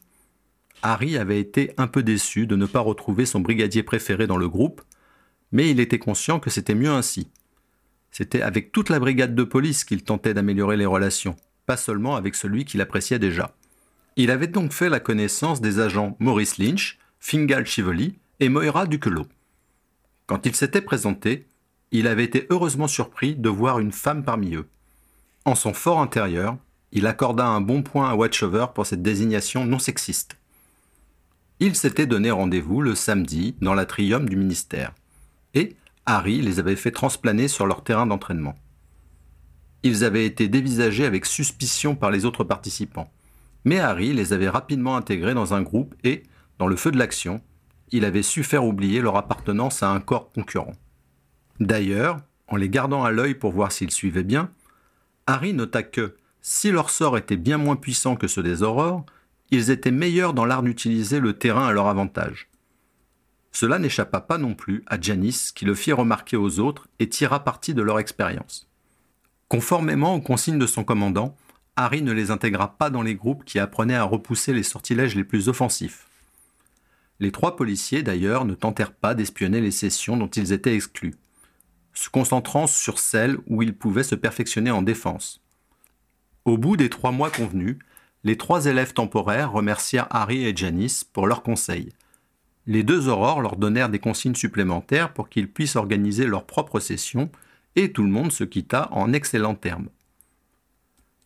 Harry 0.83 1.17
avait 1.17 1.39
été 1.39 1.73
un 1.77 1.87
peu 1.87 2.03
déçu 2.03 2.47
de 2.47 2.55
ne 2.55 2.65
pas 2.65 2.79
retrouver 2.79 3.25
son 3.25 3.39
brigadier 3.39 3.83
préféré 3.83 4.27
dans 4.27 4.37
le 4.37 4.49
groupe, 4.49 4.81
mais 5.51 5.69
il 5.69 5.79
était 5.79 5.99
conscient 5.99 6.39
que 6.39 6.49
c'était 6.49 6.75
mieux 6.75 6.89
ainsi. 6.89 7.29
C'était 8.11 8.41
avec 8.41 8.71
toute 8.71 8.89
la 8.89 8.99
brigade 8.99 9.35
de 9.35 9.43
police 9.43 9.83
qu'il 9.83 10.03
tentait 10.03 10.33
d'améliorer 10.33 10.77
les 10.77 10.85
relations, 10.85 11.35
pas 11.65 11.77
seulement 11.77 12.15
avec 12.15 12.35
celui 12.35 12.65
qu'il 12.65 12.81
appréciait 12.81 13.19
déjà. 13.19 13.55
Il 14.17 14.29
avait 14.31 14.47
donc 14.47 14.73
fait 14.73 14.89
la 14.89 14.99
connaissance 14.99 15.61
des 15.61 15.79
agents 15.79 16.17
Maurice 16.19 16.57
Lynch, 16.57 16.99
Fingal 17.19 17.65
Chivoli 17.65 18.15
et 18.41 18.49
Moira 18.49 18.85
Duquelot. 18.85 19.27
Quand 20.27 20.45
il 20.45 20.55
s'était 20.55 20.81
présenté, 20.81 21.47
il 21.91 22.07
avait 22.07 22.25
été 22.25 22.47
heureusement 22.49 22.87
surpris 22.87 23.35
de 23.35 23.49
voir 23.49 23.79
une 23.79 23.91
femme 23.91 24.23
parmi 24.23 24.55
eux. 24.55 24.67
En 25.45 25.55
son 25.55 25.73
fort 25.73 26.01
intérieur, 26.01 26.57
il 26.91 27.07
accorda 27.07 27.45
un 27.45 27.61
bon 27.61 27.83
point 27.83 28.09
à 28.09 28.15
Watchover 28.15 28.67
pour 28.75 28.85
cette 28.85 29.01
désignation 29.01 29.65
non 29.65 29.79
sexiste. 29.79 30.37
Il 31.59 31.75
s'était 31.75 32.07
donné 32.07 32.31
rendez-vous 32.31 32.81
le 32.81 32.95
samedi 32.95 33.55
dans 33.61 33.73
l'atrium 33.73 34.27
du 34.27 34.35
ministère, 34.35 34.93
Harry 36.05 36.41
les 36.41 36.59
avait 36.59 36.75
fait 36.75 36.91
transplaner 36.91 37.47
sur 37.47 37.67
leur 37.67 37.83
terrain 37.83 38.07
d'entraînement. 38.07 38.55
Ils 39.83 40.03
avaient 40.03 40.25
été 40.25 40.47
dévisagés 40.47 41.05
avec 41.05 41.25
suspicion 41.25 41.95
par 41.95 42.11
les 42.11 42.25
autres 42.25 42.43
participants, 42.43 43.11
Mais 43.63 43.79
Harry 43.79 44.13
les 44.13 44.33
avait 44.33 44.49
rapidement 44.49 44.95
intégrés 44.95 45.35
dans 45.35 45.53
un 45.53 45.61
groupe 45.61 45.93
et, 46.03 46.23
dans 46.57 46.67
le 46.67 46.75
feu 46.75 46.91
de 46.91 46.97
l'action, 46.97 47.41
il 47.91 48.05
avait 48.05 48.23
su 48.23 48.43
faire 48.43 48.65
oublier 48.65 49.01
leur 49.01 49.17
appartenance 49.17 49.83
à 49.83 49.89
un 49.89 49.99
corps 49.99 50.31
concurrent. 50.31 50.73
D'ailleurs, 51.59 52.17
en 52.47 52.55
les 52.55 52.69
gardant 52.69 53.03
à 53.03 53.11
l'œil 53.11 53.35
pour 53.35 53.51
voir 53.51 53.71
s'ils 53.71 53.91
suivaient 53.91 54.23
bien, 54.23 54.49
Harry 55.27 55.53
nota 55.53 55.83
que, 55.83 56.15
si 56.41 56.71
leur 56.71 56.89
sort 56.89 57.17
était 57.17 57.37
bien 57.37 57.57
moins 57.57 57.75
puissant 57.75 58.15
que 58.15 58.27
ceux 58.27 58.43
des 58.43 58.63
aurores, 58.63 59.05
ils 59.51 59.69
étaient 59.69 59.91
meilleurs 59.91 60.33
dans 60.33 60.45
l'art 60.45 60.63
d'utiliser 60.63 61.19
le 61.19 61.33
terrain 61.33 61.67
à 61.67 61.71
leur 61.71 61.87
avantage. 61.87 62.50
Cela 63.51 63.79
n'échappa 63.79 64.21
pas 64.21 64.37
non 64.37 64.55
plus 64.55 64.83
à 64.87 64.99
Janice 64.99 65.51
qui 65.51 65.65
le 65.65 65.75
fit 65.75 65.91
remarquer 65.91 66.37
aux 66.37 66.59
autres 66.59 66.87
et 66.99 67.09
tira 67.09 67.43
parti 67.43 67.73
de 67.73 67.81
leur 67.81 67.99
expérience. 67.99 68.67
Conformément 69.49 70.15
aux 70.15 70.21
consignes 70.21 70.59
de 70.59 70.67
son 70.67 70.83
commandant, 70.83 71.35
Harry 71.75 72.01
ne 72.01 72.13
les 72.13 72.31
intégra 72.31 72.77
pas 72.77 72.89
dans 72.89 73.01
les 73.01 73.15
groupes 73.15 73.43
qui 73.43 73.59
apprenaient 73.59 73.95
à 73.95 74.03
repousser 74.03 74.53
les 74.53 74.63
sortilèges 74.63 75.15
les 75.15 75.23
plus 75.23 75.49
offensifs. 75.49 76.07
Les 77.19 77.31
trois 77.31 77.55
policiers, 77.55 78.01
d'ailleurs, 78.01 78.45
ne 78.45 78.55
tentèrent 78.55 78.93
pas 78.93 79.13
d'espionner 79.13 79.61
les 79.61 79.71
sessions 79.71 80.17
dont 80.17 80.27
ils 80.27 80.53
étaient 80.53 80.75
exclus, 80.75 81.15
se 81.93 82.09
concentrant 82.09 82.67
sur 82.67 82.99
celles 82.99 83.37
où 83.47 83.61
ils 83.61 83.75
pouvaient 83.75 84.03
se 84.03 84.15
perfectionner 84.15 84.71
en 84.71 84.81
défense. 84.81 85.41
Au 86.45 86.57
bout 86.57 86.77
des 86.77 86.89
trois 86.89 87.11
mois 87.11 87.29
convenus, 87.29 87.77
les 88.23 88.37
trois 88.37 88.65
élèves 88.65 88.93
temporaires 88.93 89.51
remercièrent 89.51 90.07
Harry 90.09 90.45
et 90.45 90.55
Janice 90.55 91.03
pour 91.03 91.27
leurs 91.27 91.43
conseils. 91.43 91.89
Les 92.67 92.83
deux 92.83 93.07
aurores 93.07 93.41
leur 93.41 93.55
donnèrent 93.55 93.89
des 93.89 93.99
consignes 93.99 94.35
supplémentaires 94.35 95.13
pour 95.13 95.29
qu'ils 95.29 95.51
puissent 95.51 95.75
organiser 95.75 96.25
leur 96.25 96.45
propre 96.45 96.79
session, 96.79 97.31
et 97.75 97.91
tout 97.91 98.03
le 98.03 98.09
monde 98.09 98.31
se 98.31 98.43
quitta 98.43 98.89
en 98.91 99.13
excellents 99.13 99.55
termes. 99.55 99.89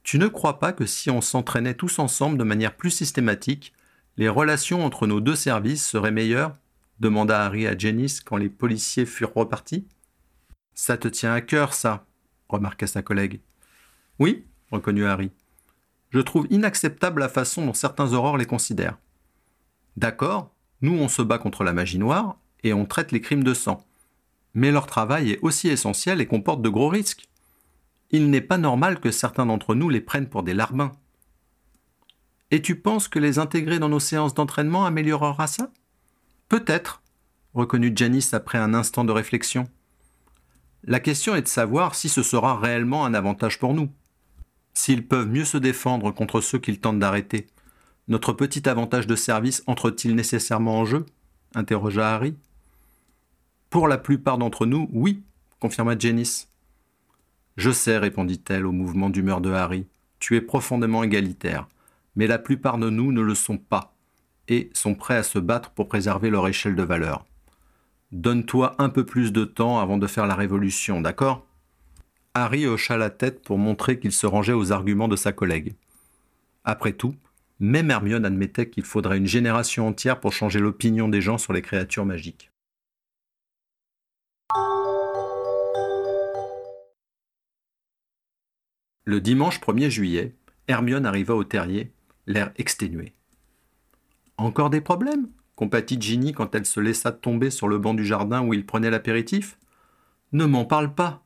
Tu 0.04 0.20
ne 0.20 0.28
crois 0.28 0.60
pas 0.60 0.72
que 0.72 0.86
si 0.86 1.10
on 1.10 1.22
s'entraînait 1.22 1.74
tous 1.74 2.00
ensemble 2.00 2.38
de 2.38 2.44
manière 2.44 2.76
plus 2.76 2.92
systématique, 2.92 3.74
les 4.18 4.30
relations 4.30 4.86
entre 4.86 5.08
nos 5.08 5.20
deux 5.20 5.36
services 5.36 5.86
seraient 5.86 6.12
meilleures? 6.12 6.54
demanda 7.00 7.44
Harry 7.44 7.68
à 7.68 7.78
Janice 7.78 8.22
quand 8.22 8.38
les 8.38 8.50
policiers 8.50 9.06
furent 9.06 9.34
repartis. 9.34 9.88
Ça 10.74 10.98
te 10.98 11.08
tient 11.08 11.34
à 11.34 11.42
cœur, 11.42 11.74
ça, 11.74 12.06
remarqua 12.48 12.88
sa 12.88 13.02
collègue. 13.02 13.42
Oui, 14.20 14.46
reconnut 14.72 15.06
Harry. 15.06 15.32
Je 16.12 16.20
trouve 16.20 16.48
inacceptable 16.50 17.20
la 17.20 17.28
façon 17.28 17.66
dont 17.66 17.74
certains 17.74 18.14
aurores 18.14 18.38
les 18.38 18.46
considèrent. 18.46 18.98
D'accord, 19.98 20.55
nous 20.86 20.98
on 20.98 21.08
se 21.08 21.24
bat 21.24 21.40
contre 21.40 21.64
la 21.64 21.74
magie 21.74 21.98
noire 21.98 22.38
et 22.64 22.74
on 22.74 22.86
traite 22.86 23.12
les 23.12 23.20
crimes 23.20 23.44
de 23.44 23.54
sang. 23.54 23.84
Mais 24.54 24.72
leur 24.72 24.86
travail 24.86 25.32
est 25.32 25.40
aussi 25.42 25.68
essentiel 25.68 26.22
et 26.22 26.28
comporte 26.28 26.62
de 26.62 26.70
gros 26.70 26.90
risques. 26.90 27.28
Il 28.12 28.30
n'est 28.30 28.40
pas 28.40 28.58
normal 28.58 29.00
que 29.00 29.12
certains 29.12 29.48
d'entre 29.48 29.74
nous 29.76 29.90
les 29.90 30.00
prennent 30.00 30.30
pour 30.30 30.44
des 30.44 30.54
larbins. 30.54 30.92
Et 32.52 32.62
tu 32.62 32.80
penses 32.80 33.08
que 33.08 33.20
les 33.20 33.40
intégrer 33.40 33.80
dans 33.80 33.90
nos 33.90 34.00
séances 34.00 34.36
d'entraînement 34.36 34.86
améliorera 34.86 35.48
ça? 35.48 35.72
Peut-être, 36.48 37.02
reconnut 37.56 37.92
Janice 37.96 38.34
après 38.36 38.60
un 38.60 38.76
instant 38.76 39.04
de 39.04 39.12
réflexion. 39.12 39.68
La 40.84 41.00
question 41.00 41.36
est 41.36 41.42
de 41.42 41.48
savoir 41.48 41.96
si 41.96 42.10
ce 42.10 42.22
sera 42.22 42.60
réellement 42.60 43.06
un 43.06 43.16
avantage 43.16 43.60
pour 43.60 43.74
nous. 43.74 43.90
S'ils 44.76 45.08
peuvent 45.08 45.28
mieux 45.28 45.46
se 45.46 45.58
défendre 45.58 46.12
contre 46.12 46.42
ceux 46.42 46.60
qu'ils 46.60 46.80
tentent 46.80 47.00
d'arrêter, 47.00 47.48
notre 48.08 48.34
petit 48.34 48.70
avantage 48.70 49.08
de 49.08 49.16
service 49.16 49.64
entre-t-il 49.68 50.16
nécessairement 50.16 50.80
en 50.80 50.86
jeu? 50.86 51.06
interrogea 51.56 52.14
Harry. 52.14 52.36
Pour 53.70 53.88
la 53.88 53.98
plupart 53.98 54.38
d'entre 54.38 54.66
nous, 54.66 54.90
oui, 54.92 55.24
confirma 55.60 55.98
Janice. 55.98 56.50
Je 57.58 57.72
sais, 57.72 57.98
répondit-elle 57.98 58.66
au 58.66 58.72
mouvement 58.72 59.10
d'humeur 59.10 59.42
de 59.42 59.52
Harry. 59.52 59.88
Tu 60.20 60.36
es 60.36 60.42
profondément 60.42 61.04
égalitaire, 61.04 61.68
mais 62.16 62.28
la 62.28 62.38
plupart 62.38 62.78
de 62.78 62.90
nous 62.90 63.12
ne 63.12 63.22
le 63.22 63.36
sont 63.36 63.58
pas, 63.58 63.96
et 64.48 64.70
sont 64.74 64.96
prêts 64.96 65.18
à 65.18 65.24
se 65.24 65.40
battre 65.40 65.72
pour 65.72 65.88
préserver 65.88 66.30
leur 66.30 66.48
échelle 66.48 66.76
de 66.76 66.84
valeur. 66.84 67.26
Donne-toi 68.12 68.76
un 68.78 68.90
peu 68.90 69.06
plus 69.06 69.34
de 69.34 69.46
temps 69.46 69.80
avant 69.80 69.98
de 69.98 70.08
faire 70.08 70.28
la 70.28 70.36
révolution, 70.36 71.02
d'accord? 71.02 71.46
Harry 72.34 72.68
hocha 72.68 72.98
la 72.98 73.10
tête 73.10 73.42
pour 73.42 73.58
montrer 73.58 74.00
qu'il 74.00 74.12
se 74.12 74.28
rangeait 74.28 74.54
aux 74.54 74.72
arguments 74.72 75.08
de 75.08 75.16
sa 75.16 75.32
collègue. 75.32 75.74
Après 76.66 76.94
tout, 76.94 77.16
même 77.60 77.90
Hermione 77.90 78.26
admettait 78.26 78.70
qu'il 78.70 78.84
faudrait 78.84 79.18
une 79.18 79.28
génération 79.28 79.88
entière 79.88 80.20
pour 80.20 80.34
changer 80.34 80.60
l'opinion 80.60 81.08
des 81.08 81.22
gens 81.22 81.38
sur 81.38 81.54
les 81.54 81.62
créatures 81.62 82.06
magiques. 82.06 82.52
Le 89.06 89.22
dimanche 89.22 89.62
1er 89.62 89.90
juillet, 89.90 90.36
Hermione 90.68 91.06
arriva 91.06 91.36
au 91.36 91.44
terrier, 91.44 91.94
l'air 92.26 92.52
exténué. 92.58 93.14
Encore 94.38 94.72
des 94.72 94.82
problèmes? 94.82 95.30
Compatit 95.56 96.02
Ginny 96.02 96.34
quand 96.34 96.56
elle 96.56 96.66
se 96.66 96.80
laissa 96.80 97.12
tomber 97.12 97.50
sur 97.50 97.68
le 97.68 97.78
banc 97.78 97.94
du 97.94 98.04
jardin 98.04 98.42
où 98.42 98.54
il 98.54 98.66
prenait 98.66 98.90
l'apéritif? 98.90 99.58
Ne 100.34 100.46
m'en 100.46 100.66
parle 100.66 100.94
pas. 100.94 101.24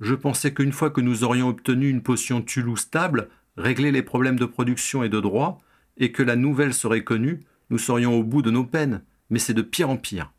Je 0.00 0.14
pensais 0.14 0.54
qu'une 0.54 0.72
fois 0.72 0.90
que 0.90 1.00
nous 1.00 1.24
aurions 1.24 1.48
obtenu 1.48 1.90
une 1.90 2.02
potion 2.02 2.40
Tulou 2.40 2.76
stable, 2.76 3.28
réglé 3.58 3.92
les 3.92 4.02
problèmes 4.02 4.38
de 4.38 4.46
production 4.46 5.02
et 5.02 5.08
de 5.08 5.20
droit, 5.20 5.60
et 5.96 6.12
que 6.12 6.22
la 6.22 6.36
nouvelle 6.36 6.72
serait 6.72 7.04
connue, 7.04 7.44
nous 7.70 7.78
serions 7.78 8.18
au 8.18 8.22
bout 8.22 8.40
de 8.40 8.50
nos 8.50 8.64
peines, 8.64 9.02
mais 9.30 9.38
c'est 9.38 9.54
de 9.54 9.62
pire 9.62 9.90
en 9.90 9.96
pire. 9.96 10.32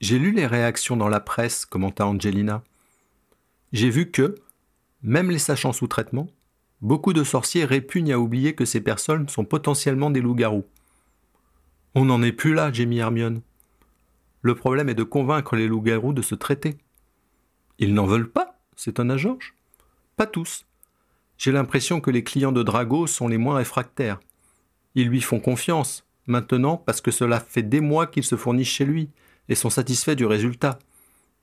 J'ai 0.00 0.18
lu 0.18 0.32
les 0.32 0.46
réactions 0.46 0.96
dans 0.96 1.08
la 1.08 1.20
presse, 1.20 1.64
commenta 1.64 2.06
Angelina. 2.06 2.62
J'ai 3.72 3.88
vu 3.88 4.10
que, 4.10 4.34
même 5.02 5.30
les 5.30 5.38
sachant 5.38 5.72
sous 5.72 5.86
traitement, 5.86 6.28
beaucoup 6.80 7.12
de 7.12 7.24
sorciers 7.24 7.64
répugnent 7.64 8.12
à 8.12 8.18
oublier 8.18 8.54
que 8.54 8.64
ces 8.64 8.80
personnes 8.80 9.28
sont 9.28 9.44
potentiellement 9.44 10.10
des 10.10 10.20
loups-garous. 10.20 10.66
On 11.94 12.04
n'en 12.04 12.22
est 12.22 12.32
plus 12.32 12.54
là, 12.54 12.72
gémit 12.72 12.98
Hermione. 12.98 13.40
Le 14.42 14.56
problème 14.56 14.88
est 14.88 14.94
de 14.94 15.04
convaincre 15.04 15.54
les 15.54 15.68
loups-garous 15.68 16.12
de 16.12 16.22
se 16.22 16.34
traiter. 16.34 16.76
Ils 17.78 17.94
n'en 17.94 18.06
veulent 18.06 18.30
pas 18.30 18.58
s'étonna 18.76 19.16
Georges. 19.16 19.54
Pas 20.16 20.26
tous. 20.26 20.66
J'ai 21.42 21.50
l'impression 21.50 22.00
que 22.00 22.12
les 22.12 22.22
clients 22.22 22.52
de 22.52 22.62
Drago 22.62 23.08
sont 23.08 23.26
les 23.26 23.36
moins 23.36 23.56
réfractaires. 23.56 24.20
Ils 24.94 25.08
lui 25.08 25.20
font 25.20 25.40
confiance, 25.40 26.06
maintenant 26.28 26.76
parce 26.76 27.00
que 27.00 27.10
cela 27.10 27.40
fait 27.40 27.64
des 27.64 27.80
mois 27.80 28.06
qu'ils 28.06 28.22
se 28.22 28.36
fournissent 28.36 28.68
chez 28.68 28.84
lui 28.84 29.10
et 29.48 29.56
sont 29.56 29.68
satisfaits 29.68 30.14
du 30.14 30.24
résultat. 30.24 30.78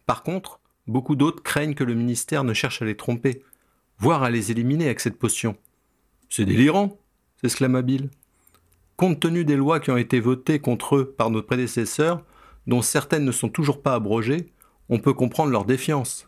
Par 0.06 0.24
contre, 0.24 0.62
beaucoup 0.88 1.18
d'autres 1.18 1.44
craignent 1.44 1.74
que 1.74 1.84
le 1.84 1.96
ministère 1.96 2.46
ne 2.46 2.54
cherche 2.54 2.82
à 2.82 2.86
les 2.86 2.96
tromper, 2.96 3.44
voire 3.98 4.24
à 4.24 4.30
les 4.30 4.52
éliminer 4.52 4.86
avec 4.86 5.02
cette 5.02 5.20
potion. 5.20 5.58
C'est 6.30 6.46
délirant, 6.46 6.98
s'exclama 7.42 7.82
Bill. 7.82 8.10
Compte 8.96 9.20
tenu 9.20 9.44
des 9.44 9.58
lois 9.58 9.82
qui 9.82 9.92
ont 9.92 9.98
été 9.98 10.22
votées 10.22 10.60
contre 10.60 10.96
eux 10.96 11.12
par 11.12 11.30
nos 11.30 11.44
prédécesseurs, 11.44 12.24
dont 12.68 12.82
certaines 12.82 13.26
ne 13.26 13.34
sont 13.34 13.50
toujours 13.50 13.82
pas 13.82 13.96
abrogées, 13.96 14.54
on 14.88 15.00
peut 15.00 15.14
comprendre 15.14 15.52
leur 15.52 15.66
défiance. 15.66 16.26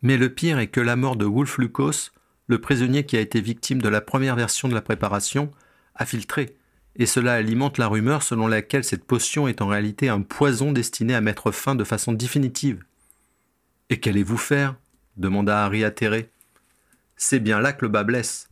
Mais 0.00 0.16
le 0.16 0.32
pire 0.32 0.58
est 0.58 0.68
que 0.68 0.80
la 0.80 0.96
mort 0.96 1.16
de 1.16 1.26
Wolf 1.26 1.58
Lucas, 1.58 2.10
le 2.46 2.60
prisonnier 2.60 3.04
qui 3.04 3.16
a 3.16 3.20
été 3.20 3.40
victime 3.40 3.82
de 3.82 3.88
la 3.88 4.00
première 4.00 4.36
version 4.36 4.68
de 4.68 4.74
la 4.74 4.82
préparation, 4.82 5.50
a 5.94 6.06
filtré, 6.06 6.56
et 6.96 7.06
cela 7.06 7.34
alimente 7.34 7.78
la 7.78 7.88
rumeur 7.88 8.22
selon 8.22 8.46
laquelle 8.46 8.84
cette 8.84 9.04
potion 9.04 9.48
est 9.48 9.60
en 9.60 9.66
réalité 9.66 10.08
un 10.08 10.22
poison 10.22 10.72
destiné 10.72 11.14
à 11.14 11.20
mettre 11.20 11.50
fin 11.50 11.74
de 11.74 11.84
façon 11.84 12.12
définitive. 12.12 12.84
Et 13.90 14.00
qu'allez-vous 14.00 14.38
faire? 14.38 14.76
demanda 15.16 15.64
Harry 15.64 15.84
atterré. 15.84 16.30
C'est 17.16 17.40
bien 17.40 17.60
là 17.60 17.72
que 17.72 17.84
le 17.84 17.90
bas 17.90 18.04
blesse. 18.04 18.48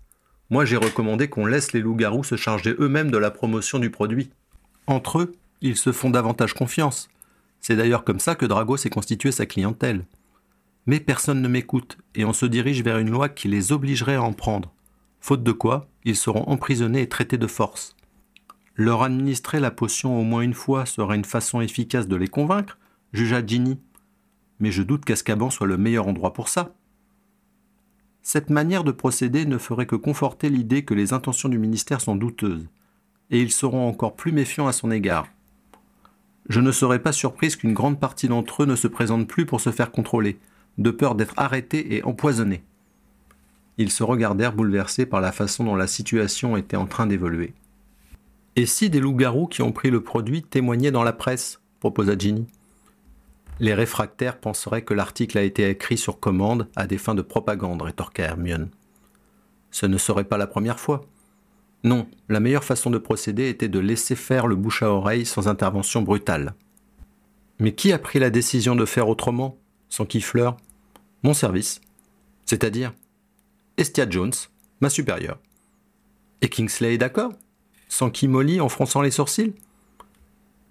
Moi 0.50 0.64
j'ai 0.64 0.76
recommandé 0.76 1.28
qu'on 1.28 1.46
laisse 1.46 1.72
les 1.72 1.80
loups-garous 1.80 2.24
se 2.24 2.36
charger 2.36 2.74
eux-mêmes 2.78 3.10
de 3.10 3.18
la 3.18 3.30
promotion 3.30 3.78
du 3.78 3.90
produit. 3.90 4.30
Entre 4.86 5.20
eux, 5.20 5.32
ils 5.60 5.76
se 5.76 5.92
font 5.92 6.10
davantage 6.10 6.54
confiance. 6.54 7.08
C'est 7.60 7.76
d'ailleurs 7.76 8.04
comme 8.04 8.20
ça 8.20 8.34
que 8.34 8.44
Drago 8.44 8.76
s'est 8.76 8.90
constitué 8.90 9.32
sa 9.32 9.46
clientèle. 9.46 10.04
Mais 10.86 11.00
personne 11.00 11.40
ne 11.40 11.48
m'écoute, 11.48 11.98
et 12.14 12.24
on 12.24 12.32
se 12.32 12.46
dirige 12.46 12.82
vers 12.82 12.98
une 12.98 13.10
loi 13.10 13.28
qui 13.28 13.48
les 13.48 13.72
obligerait 13.72 14.16
à 14.16 14.22
en 14.22 14.32
prendre, 14.32 14.72
faute 15.20 15.42
de 15.42 15.52
quoi 15.52 15.88
ils 16.04 16.16
seront 16.16 16.44
emprisonnés 16.48 17.00
et 17.00 17.08
traités 17.08 17.38
de 17.38 17.46
force. 17.46 17.96
Leur 18.76 19.02
administrer 19.02 19.60
la 19.60 19.70
potion 19.70 20.18
au 20.18 20.24
moins 20.24 20.42
une 20.42 20.52
fois 20.52 20.84
sera 20.84 21.14
une 21.14 21.24
façon 21.24 21.60
efficace 21.60 22.08
de 22.08 22.16
les 22.16 22.28
convaincre, 22.28 22.78
jugea 23.12 23.44
Ginny. 23.46 23.78
Mais 24.58 24.72
je 24.72 24.82
doute 24.82 25.04
qu'Azkaban 25.04 25.50
soit 25.50 25.66
le 25.66 25.78
meilleur 25.78 26.08
endroit 26.08 26.32
pour 26.32 26.48
ça. 26.48 26.74
Cette 28.22 28.50
manière 28.50 28.84
de 28.84 28.90
procéder 28.90 29.46
ne 29.46 29.58
ferait 29.58 29.86
que 29.86 29.96
conforter 29.96 30.48
l'idée 30.48 30.84
que 30.84 30.94
les 30.94 31.12
intentions 31.12 31.48
du 31.48 31.58
ministère 31.58 32.00
sont 32.00 32.16
douteuses, 32.16 32.66
et 33.30 33.40
ils 33.40 33.52
seront 33.52 33.86
encore 33.88 34.16
plus 34.16 34.32
méfiants 34.32 34.66
à 34.66 34.72
son 34.72 34.90
égard. 34.90 35.28
Je 36.48 36.60
ne 36.60 36.72
serais 36.72 37.02
pas 37.02 37.12
surprise 37.12 37.56
qu'une 37.56 37.74
grande 37.74 38.00
partie 38.00 38.28
d'entre 38.28 38.64
eux 38.64 38.66
ne 38.66 38.76
se 38.76 38.88
présentent 38.88 39.28
plus 39.28 39.46
pour 39.46 39.60
se 39.60 39.70
faire 39.70 39.90
contrôler, 39.90 40.38
de 40.78 40.90
peur 40.90 41.14
d'être 41.14 41.34
arrêtés 41.36 41.96
et 41.96 42.02
empoisonnés. 42.04 42.64
Ils 43.78 43.90
se 43.90 44.02
regardèrent 44.02 44.54
bouleversés 44.54 45.06
par 45.06 45.20
la 45.20 45.32
façon 45.32 45.64
dont 45.64 45.76
la 45.76 45.86
situation 45.86 46.56
était 46.56 46.76
en 46.76 46.86
train 46.86 47.06
d'évoluer. 47.06 47.54
Et 48.56 48.66
si 48.66 48.88
des 48.88 49.00
loups-garous 49.00 49.48
qui 49.48 49.62
ont 49.62 49.72
pris 49.72 49.90
le 49.90 50.02
produit 50.02 50.42
témoignaient 50.42 50.92
dans 50.92 51.02
la 51.02 51.12
presse 51.12 51.60
proposa 51.80 52.16
Ginny. 52.16 52.46
Les 53.60 53.74
réfractaires 53.74 54.38
penseraient 54.38 54.82
que 54.82 54.94
l'article 54.94 55.36
a 55.36 55.42
été 55.42 55.68
écrit 55.68 55.98
sur 55.98 56.18
commande 56.18 56.66
à 56.76 56.86
des 56.86 56.96
fins 56.96 57.14
de 57.14 57.20
propagande, 57.20 57.82
rétorqua 57.82 58.24
Hermione. 58.24 58.70
Ce 59.70 59.84
ne 59.84 59.98
serait 59.98 60.24
pas 60.24 60.38
la 60.38 60.46
première 60.46 60.80
fois. 60.80 61.02
Non, 61.82 62.06
la 62.30 62.40
meilleure 62.40 62.64
façon 62.64 62.88
de 62.90 62.96
procéder 62.96 63.50
était 63.50 63.68
de 63.68 63.78
laisser 63.78 64.16
faire 64.16 64.46
le 64.46 64.56
bouche 64.56 64.82
à 64.82 64.90
oreille 64.90 65.26
sans 65.26 65.46
intervention 65.46 66.00
brutale. 66.00 66.54
Mais 67.58 67.74
qui 67.74 67.92
a 67.92 67.98
pris 67.98 68.18
la 68.18 68.30
décision 68.30 68.74
de 68.76 68.86
faire 68.86 69.08
autrement, 69.08 69.58
sans 69.90 70.06
qui 70.06 70.22
fleure 70.22 70.56
Mon 71.24 71.32
service. 71.32 71.80
C'est-à-dire 72.44 72.92
Estia 73.78 74.08
Jones, 74.08 74.34
ma 74.82 74.90
supérieure. 74.90 75.38
Et 76.42 76.50
Kingsley 76.50 76.94
est 76.94 76.98
d'accord? 76.98 77.32
Sans 77.88 78.10
qui 78.10 78.28
Molly 78.28 78.60
en 78.60 78.68
fronçant 78.68 79.00
les 79.00 79.10
sourcils? 79.10 79.54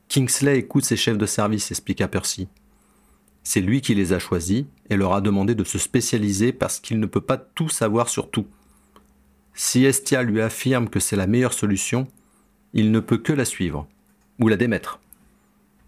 Kingsley 0.09 0.59
écoute 0.59 0.85
ses 0.85 0.95
chefs 0.95 1.17
de 1.17 1.25
service, 1.25 1.71
expliqua 1.71 2.07
Percy. 2.07 2.47
C'est 3.41 3.61
lui 3.61 3.81
qui 3.81 3.95
les 3.95 4.13
a 4.13 4.19
choisis 4.19 4.65
et 4.91 4.95
leur 4.95 5.13
a 5.13 5.21
demandé 5.21 5.55
de 5.55 5.63
se 5.63 5.79
spécialiser 5.79 6.53
parce 6.53 6.79
qu'il 6.79 6.99
ne 6.99 7.07
peut 7.07 7.19
pas 7.19 7.37
tout 7.37 7.69
savoir 7.69 8.07
sur 8.07 8.29
tout. 8.29 8.45
Si 9.55 9.85
Estia 9.85 10.21
lui 10.21 10.39
affirme 10.39 10.87
que 10.87 10.99
c'est 10.99 11.15
la 11.15 11.25
meilleure 11.25 11.53
solution, 11.53 12.07
il 12.73 12.91
ne 12.91 12.99
peut 12.99 13.17
que 13.17 13.33
la 13.33 13.45
suivre, 13.45 13.87
ou 14.39 14.49
la 14.49 14.55
démettre. 14.55 14.99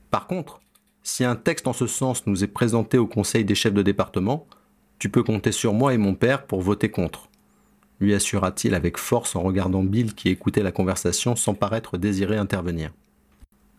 Par 0.10 0.26
contre, 0.26 0.60
si 1.04 1.24
un 1.24 1.36
texte 1.36 1.68
en 1.68 1.74
ce 1.74 1.86
sens 1.86 2.26
nous 2.26 2.44
est 2.44 2.48
présenté 2.48 2.98
au 2.98 3.06
Conseil 3.06 3.46
des 3.46 3.54
chefs 3.54 3.76
de 3.76 3.84
département, 3.84 4.48
tu 5.00 5.10
peux 5.10 5.24
compter 5.24 5.52
sur 5.52 5.74
moi 5.74 5.94
et 5.94 5.98
mon 5.98 6.16
père 6.16 6.46
pour 6.46 6.62
voter 6.62 6.90
contre, 6.90 7.30
lui 8.00 8.14
assura-t-il 8.14 8.76
avec 8.76 8.98
force 8.98 9.36
en 9.36 9.42
regardant 9.42 9.84
Bill 9.84 10.14
qui 10.14 10.30
écoutait 10.30 10.64
la 10.64 10.72
conversation 10.72 11.36
sans 11.36 11.54
paraître 11.54 11.98
désirer 11.98 12.38
intervenir. 12.38 12.92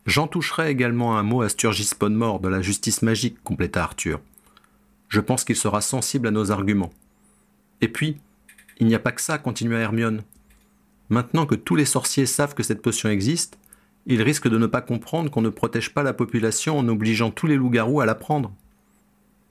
J'en 0.05 0.27
toucherai 0.27 0.69
également 0.69 1.17
un 1.17 1.23
mot 1.23 1.41
à 1.41 1.49
Sturgis 1.49 1.91
Podmore 1.97 2.39
de 2.39 2.47
la 2.47 2.61
justice 2.61 3.01
magique, 3.01 3.43
compléta 3.43 3.83
Arthur. 3.83 4.19
Je 5.09 5.19
pense 5.19 5.43
qu'il 5.43 5.55
sera 5.55 5.81
sensible 5.81 6.27
à 6.27 6.31
nos 6.31 6.51
arguments. 6.51 6.93
Et 7.81 7.89
puis, 7.89 8.17
il 8.79 8.87
n'y 8.87 8.95
a 8.95 8.99
pas 8.99 9.11
que 9.11 9.21
ça, 9.21 9.37
continua 9.37 9.79
Hermione. 9.79 10.23
Maintenant 11.09 11.45
que 11.45 11.55
tous 11.55 11.75
les 11.75 11.85
sorciers 11.85 12.25
savent 12.25 12.55
que 12.55 12.63
cette 12.63 12.81
potion 12.81 13.09
existe, 13.09 13.57
ils 14.05 14.21
risquent 14.21 14.49
de 14.49 14.57
ne 14.57 14.67
pas 14.67 14.81
comprendre 14.81 15.29
qu'on 15.29 15.41
ne 15.41 15.49
protège 15.49 15.93
pas 15.93 16.03
la 16.03 16.13
population 16.13 16.79
en 16.79 16.87
obligeant 16.87 17.29
tous 17.29 17.47
les 17.47 17.55
loups-garous 17.55 18.01
à 18.01 18.05
la 18.05 18.15
prendre. 18.15 18.51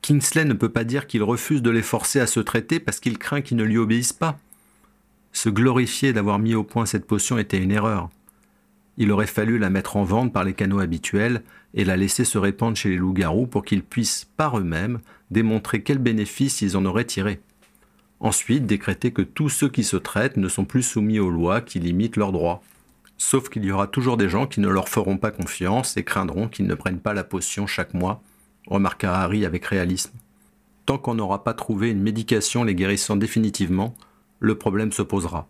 Kingsley 0.01 0.45
ne 0.45 0.53
peut 0.53 0.69
pas 0.69 0.83
dire 0.83 1.07
qu'il 1.07 1.23
refuse 1.23 1.61
de 1.61 1.69
les 1.69 1.81
forcer 1.81 2.19
à 2.19 2.27
se 2.27 2.39
traiter 2.39 2.79
parce 2.79 2.99
qu'il 2.99 3.17
craint 3.17 3.41
qu'ils 3.41 3.57
ne 3.57 3.63
lui 3.63 3.77
obéissent 3.77 4.13
pas. 4.13 4.39
Se 5.33 5.49
glorifier 5.49 6.13
d'avoir 6.13 6.39
mis 6.39 6.55
au 6.55 6.63
point 6.63 6.85
cette 6.85 7.05
potion 7.05 7.37
était 7.37 7.61
une 7.61 7.71
erreur 7.71 8.09
il 8.97 9.11
aurait 9.11 9.27
fallu 9.27 9.59
la 9.59 9.69
mettre 9.69 9.95
en 9.95 10.03
vente 10.03 10.33
par 10.33 10.43
les 10.43 10.53
canaux 10.53 10.79
habituels 10.79 11.43
et 11.75 11.85
la 11.85 11.95
laisser 11.95 12.25
se 12.25 12.37
répandre 12.37 12.75
chez 12.75 12.89
les 12.89 12.95
loups-garous 12.95 13.45
pour 13.45 13.63
qu'ils 13.63 13.83
puissent, 13.83 14.27
par 14.37 14.59
eux-mêmes, 14.59 14.99
démontrer 15.29 15.83
quels 15.83 15.99
bénéfices 15.99 16.61
ils 16.61 16.75
en 16.75 16.85
auraient 16.85 17.05
tiré. 17.05 17.39
Ensuite, 18.19 18.65
décréter 18.65 19.11
que 19.11 19.21
tous 19.21 19.49
ceux 19.49 19.69
qui 19.69 19.83
se 19.83 19.97
traitent 19.97 20.37
ne 20.37 20.49
sont 20.49 20.65
plus 20.65 20.81
soumis 20.81 21.19
aux 21.19 21.29
lois 21.29 21.61
qui 21.61 21.79
limitent 21.79 22.17
leurs 22.17 22.31
droits. 22.31 22.63
Sauf 23.19 23.49
qu'il 23.49 23.65
y 23.65 23.71
aura 23.71 23.85
toujours 23.85 24.17
des 24.17 24.29
gens 24.29 24.47
qui 24.47 24.59
ne 24.59 24.67
leur 24.67 24.89
feront 24.89 25.17
pas 25.17 25.31
confiance 25.31 25.95
et 25.97 26.03
craindront 26.03 26.47
qu'ils 26.47 26.65
ne 26.65 26.75
prennent 26.75 26.99
pas 26.99 27.13
la 27.13 27.23
potion 27.23 27.67
chaque 27.67 27.93
mois, 27.93 28.23
remarqua 28.67 29.13
Harry 29.13 29.45
avec 29.45 29.65
réalisme. 29.65 30.11
Tant 30.85 30.97
qu'on 30.97 31.15
n'aura 31.15 31.43
pas 31.43 31.53
trouvé 31.53 31.89
une 31.89 32.01
médication 32.01 32.63
les 32.63 32.75
guérissant 32.75 33.15
définitivement, 33.15 33.95
le 34.39 34.57
problème 34.57 34.91
se 34.91 35.01
posera. 35.01 35.47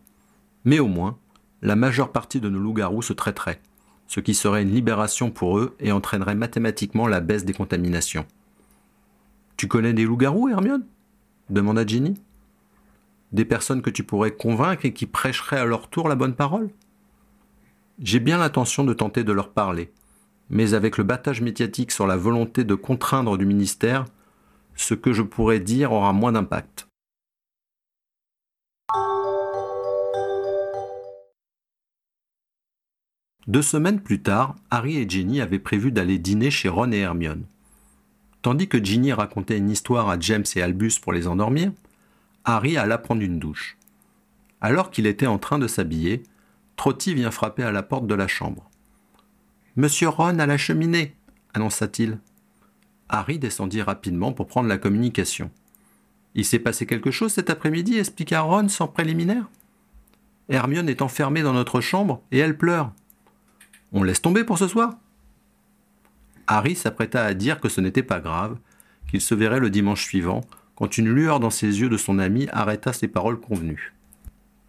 Mais 0.66 0.80
au 0.80 0.88
moins, 0.88 1.18
la 1.62 1.76
majeure 1.76 2.12
partie 2.12 2.40
de 2.40 2.50
nos 2.50 2.60
loups-garous 2.60 3.02
se 3.02 3.14
traiteraient, 3.14 3.62
ce 4.08 4.20
qui 4.20 4.34
serait 4.34 4.64
une 4.64 4.74
libération 4.74 5.32
pour 5.32 5.60
eux 5.60 5.76
et 5.80 5.92
entraînerait 5.92 6.36
mathématiquement 6.36 7.08
la 7.08 7.20
baisse 7.20 7.46
des 7.46 7.54
contaminations. 7.54 8.26
Tu 9.58 9.68
connais 9.68 9.94
des 9.94 10.06
loups-garous, 10.06 10.50
Hermione? 10.50 10.86
demanda 11.50 11.86
Ginny. 11.86 12.16
Des 13.32 13.46
personnes 13.46 13.82
que 13.82 13.90
tu 13.90 14.04
pourrais 14.04 14.32
convaincre 14.32 14.86
et 14.86 14.94
qui 14.94 15.06
prêcheraient 15.06 15.60
à 15.60 15.66
leur 15.66 15.90
tour 15.90 16.08
la 16.08 16.16
bonne 16.16 16.36
parole? 16.36 16.70
J'ai 18.00 18.20
bien 18.20 18.38
l'intention 18.38 18.84
de 18.84 18.94
tenter 18.94 19.24
de 19.24 19.32
leur 19.32 19.50
parler, 19.50 19.92
mais 20.50 20.74
avec 20.74 20.98
le 20.98 21.04
battage 21.04 21.42
médiatique 21.42 21.92
sur 21.92 22.08
la 22.08 22.18
volonté 22.18 22.64
de 22.64 22.76
contraindre 22.76 23.38
du 23.38 23.46
ministère, 23.46 24.06
ce 24.76 24.94
que 24.94 25.14
je 25.14 25.22
pourrais 25.22 25.60
dire 25.60 25.92
aura 25.92 26.14
moins 26.14 26.32
d'impact. 26.32 26.88
Deux 33.48 33.62
semaines 33.62 34.02
plus 34.02 34.22
tard, 34.22 34.56
Harry 34.70 34.98
et 34.98 35.08
Ginny 35.08 35.40
avaient 35.40 35.58
prévu 35.58 35.94
d'aller 35.94 36.20
dîner 36.20 36.52
chez 36.52 36.68
Ron 36.68 36.92
et 36.92 36.98
Hermione. 36.98 37.46
Tandis 38.42 38.68
que 38.68 38.84
Ginny 38.84 39.14
racontait 39.14 39.58
une 39.58 39.70
histoire 39.70 40.10
à 40.10 40.20
James 40.20 40.44
et 40.56 40.62
Albus 40.62 41.00
pour 41.02 41.14
les 41.14 41.28
endormir, 41.28 41.72
Harry 42.44 42.78
alla 42.78 42.98
prendre 42.98 43.22
une 43.22 43.40
douche. 43.40 43.78
Alors 44.60 44.92
qu'il 44.92 45.08
était 45.08 45.28
en 45.28 45.38
train 45.38 45.60
de 45.60 45.68
s'habiller, 45.68 46.24
Trotty 46.76 47.14
vient 47.14 47.32
frapper 47.32 47.64
à 47.64 47.72
la 47.72 47.84
porte 47.84 48.06
de 48.06 48.16
la 48.16 48.28
chambre. 48.28 48.70
Monsieur 49.78 50.10
Ron 50.10 50.40
à 50.40 50.48
la 50.48 50.58
cheminée, 50.58 51.16
annonça-t-il. 51.54 52.18
Harry 53.10 53.38
descendit 53.38 53.84
rapidement 53.84 54.34
pour 54.34 54.48
prendre 54.48 54.68
la 54.68 54.80
communication. 54.80 55.52
Il 56.34 56.46
s'est 56.46 56.58
passé 56.58 56.88
quelque 56.88 57.12
chose 57.12 57.32
cet 57.32 57.52
après-midi, 57.52 58.00
expliqua 58.00 58.42
Ron 58.42 58.70
sans 58.70 58.88
préliminaire. 58.88 59.48
Hermione 60.50 60.90
est 60.90 61.04
enfermée 61.04 61.44
dans 61.44 61.54
notre 61.54 61.80
chambre 61.80 62.24
et 62.32 62.40
elle 62.40 62.58
pleure. 62.58 62.92
On 63.92 64.02
laisse 64.02 64.20
tomber 64.20 64.44
pour 64.44 64.58
ce 64.58 64.68
soir 64.68 64.96
Harry 66.48 66.76
s'apprêta 66.76 67.24
à 67.24 67.36
dire 67.36 67.62
que 67.62 67.70
ce 67.70 67.80
n'était 67.80 68.02
pas 68.02 68.20
grave, 68.20 68.58
qu'il 69.08 69.22
se 69.22 69.36
verrait 69.36 69.60
le 69.60 69.70
dimanche 69.70 70.04
suivant, 70.04 70.42
quand 70.76 70.98
une 70.98 71.10
lueur 71.10 71.40
dans 71.40 71.52
ses 71.52 71.82
yeux 71.82 71.90
de 71.90 71.98
son 71.98 72.18
ami 72.18 72.48
arrêta 72.52 72.94
ses 72.94 73.08
paroles 73.08 73.40
convenues. 73.40 73.94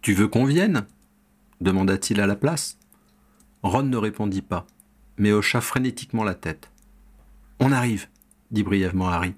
Tu 0.03 0.13
veux 0.13 0.27
qu'on 0.27 0.45
vienne? 0.45 0.85
demanda-t-il 1.61 2.21
à 2.21 2.27
la 2.27 2.35
place. 2.35 2.77
Ron 3.63 3.83
ne 3.83 3.97
répondit 3.97 4.43
pas, 4.43 4.67
mais 5.19 5.31
hocha 5.31 5.61
frénétiquement 5.61 6.23
la 6.23 6.33
tête. 6.33 6.71
On 7.59 7.71
arrive, 7.71 8.07
dit 8.51 8.63
brièvement 8.63 9.09
Harry. 9.09 9.35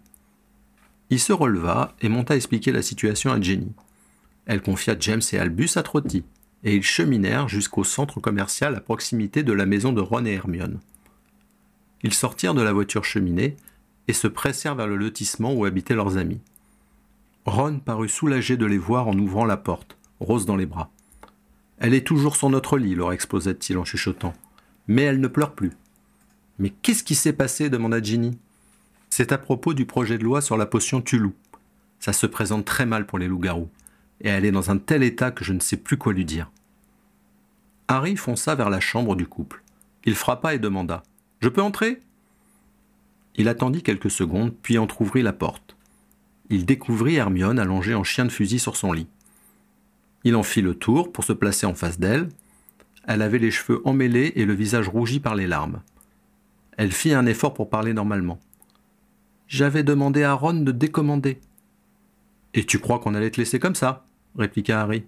Il 1.09 1.19
se 1.19 1.33
releva 1.33 1.93
et 1.99 2.07
monta 2.07 2.35
expliquer 2.35 2.71
la 2.71 2.81
situation 2.81 3.31
à 3.31 3.41
Jenny. 3.41 3.73
Elle 4.45 4.61
confia 4.61 4.95
James 4.97 5.21
et 5.33 5.37
Albus 5.37 5.75
à 5.75 5.83
Trotty 5.83 6.23
et 6.63 6.75
ils 6.75 6.83
cheminèrent 6.83 7.49
jusqu'au 7.49 7.83
centre 7.83 8.19
commercial 8.19 8.75
à 8.75 8.79
proximité 8.79 9.43
de 9.43 9.53
la 9.53 9.65
maison 9.65 9.91
de 9.91 10.01
Ron 10.01 10.25
et 10.25 10.33
Hermione. 10.33 10.79
Ils 12.03 12.13
sortirent 12.13 12.53
de 12.53 12.61
la 12.61 12.73
voiture 12.73 13.03
cheminée 13.03 13.57
et 14.07 14.13
se 14.13 14.27
pressèrent 14.27 14.75
vers 14.75 14.87
le 14.87 14.95
lotissement 14.95 15.53
où 15.53 15.65
habitaient 15.65 15.95
leurs 15.95 16.17
amis. 16.17 16.41
Ron 17.45 17.79
parut 17.79 18.09
soulagé 18.09 18.55
de 18.57 18.65
les 18.65 18.77
voir 18.77 19.07
en 19.07 19.17
ouvrant 19.17 19.45
la 19.45 19.57
porte, 19.57 19.97
Rose 20.19 20.45
dans 20.45 20.55
les 20.55 20.67
bras. 20.67 20.91
Elle 21.79 21.95
est 21.95 22.05
toujours 22.05 22.35
sur 22.35 22.49
notre 22.51 22.77
lit, 22.77 22.93
leur 22.93 23.11
exposa-t-il 23.11 23.77
en 23.79 23.85
chuchotant. 23.85 24.33
Mais 24.91 25.04
elle 25.04 25.21
ne 25.21 25.30
pleure 25.30 25.56
plus. 25.56 25.71
Mais 26.60 26.69
qu'est-ce 26.69 27.06
qui 27.06 27.15
s'est 27.15 27.32
passé 27.32 27.69
demanda 27.69 28.04
Ginny. 28.04 28.38
C'est 29.10 29.32
à 29.32 29.38
propos 29.38 29.73
du 29.73 29.86
projet 29.86 30.17
de 30.17 30.25
loi 30.25 30.41
sur 30.41 30.58
la 30.58 30.65
potion 30.65 31.01
Tulou. 31.01 31.34
Ça 32.01 32.12
se 32.12 32.25
présente 32.25 32.65
très 32.65 32.86
mal 32.86 33.06
pour 33.06 33.17
les 33.17 33.30
loups-garous 33.30 33.69
et 34.19 34.27
elle 34.27 34.43
est 34.43 34.51
dans 34.51 34.69
un 34.69 34.77
tel 34.77 35.01
état 35.01 35.32
que 35.32 35.45
je 35.45 35.54
ne 35.54 35.62
sais 35.62 35.77
plus 35.77 35.95
quoi 35.95 36.12
lui 36.12 36.25
dire. 36.25 36.51
Harry 37.88 38.17
fonça 38.17 38.54
vers 38.54 38.69
la 38.69 38.82
chambre 38.82 39.15
du 39.15 39.25
couple. 39.25 39.63
Il 40.04 40.13
frappa 40.13 40.56
et 40.56 40.60
demanda 40.60 41.04
Je 41.39 41.47
peux 41.47 41.62
entrer? 41.62 42.01
Il 43.36 43.47
attendit 43.47 43.84
quelques 43.84 44.12
secondes, 44.12 44.54
puis 44.62 44.77
entr'ouvrit 44.77 45.21
la 45.21 45.32
porte. 45.32 45.77
Il 46.49 46.65
découvrit 46.65 47.15
Hermione 47.15 47.60
allongée 47.60 47.95
en 47.95 48.04
chien 48.04 48.25
de 48.25 48.30
fusil 48.30 48.60
sur 48.60 48.75
son 48.75 48.91
lit. 48.91 49.08
Il 50.25 50.36
en 50.36 50.43
fit 50.43 50.62
le 50.62 50.75
tour 50.75 51.13
pour 51.13 51.23
se 51.23 51.32
placer 51.32 51.65
en 51.65 51.75
face 51.75 51.97
d'elle. 51.97 52.27
Elle 53.05 53.21
avait 53.21 53.39
les 53.39 53.51
cheveux 53.51 53.81
emmêlés 53.85 54.33
et 54.35 54.45
le 54.45 54.53
visage 54.53 54.87
rougi 54.87 55.19
par 55.19 55.35
les 55.35 55.47
larmes. 55.47 55.81
Elle 56.77 56.91
fit 56.91 57.13
un 57.13 57.25
effort 57.25 57.53
pour 57.53 57.69
parler 57.69 57.93
normalement. 57.93 58.39
J'avais 59.47 59.83
demandé 59.83 60.23
à 60.23 60.33
Ron 60.33 60.53
de 60.53 60.71
décommander. 60.71 61.39
Et 62.53 62.65
tu 62.65 62.79
crois 62.79 62.99
qu'on 62.99 63.15
allait 63.15 63.31
te 63.31 63.39
laisser 63.39 63.59
comme 63.59 63.75
ça? 63.75 64.05
répliqua 64.37 64.81
Harry. 64.81 65.03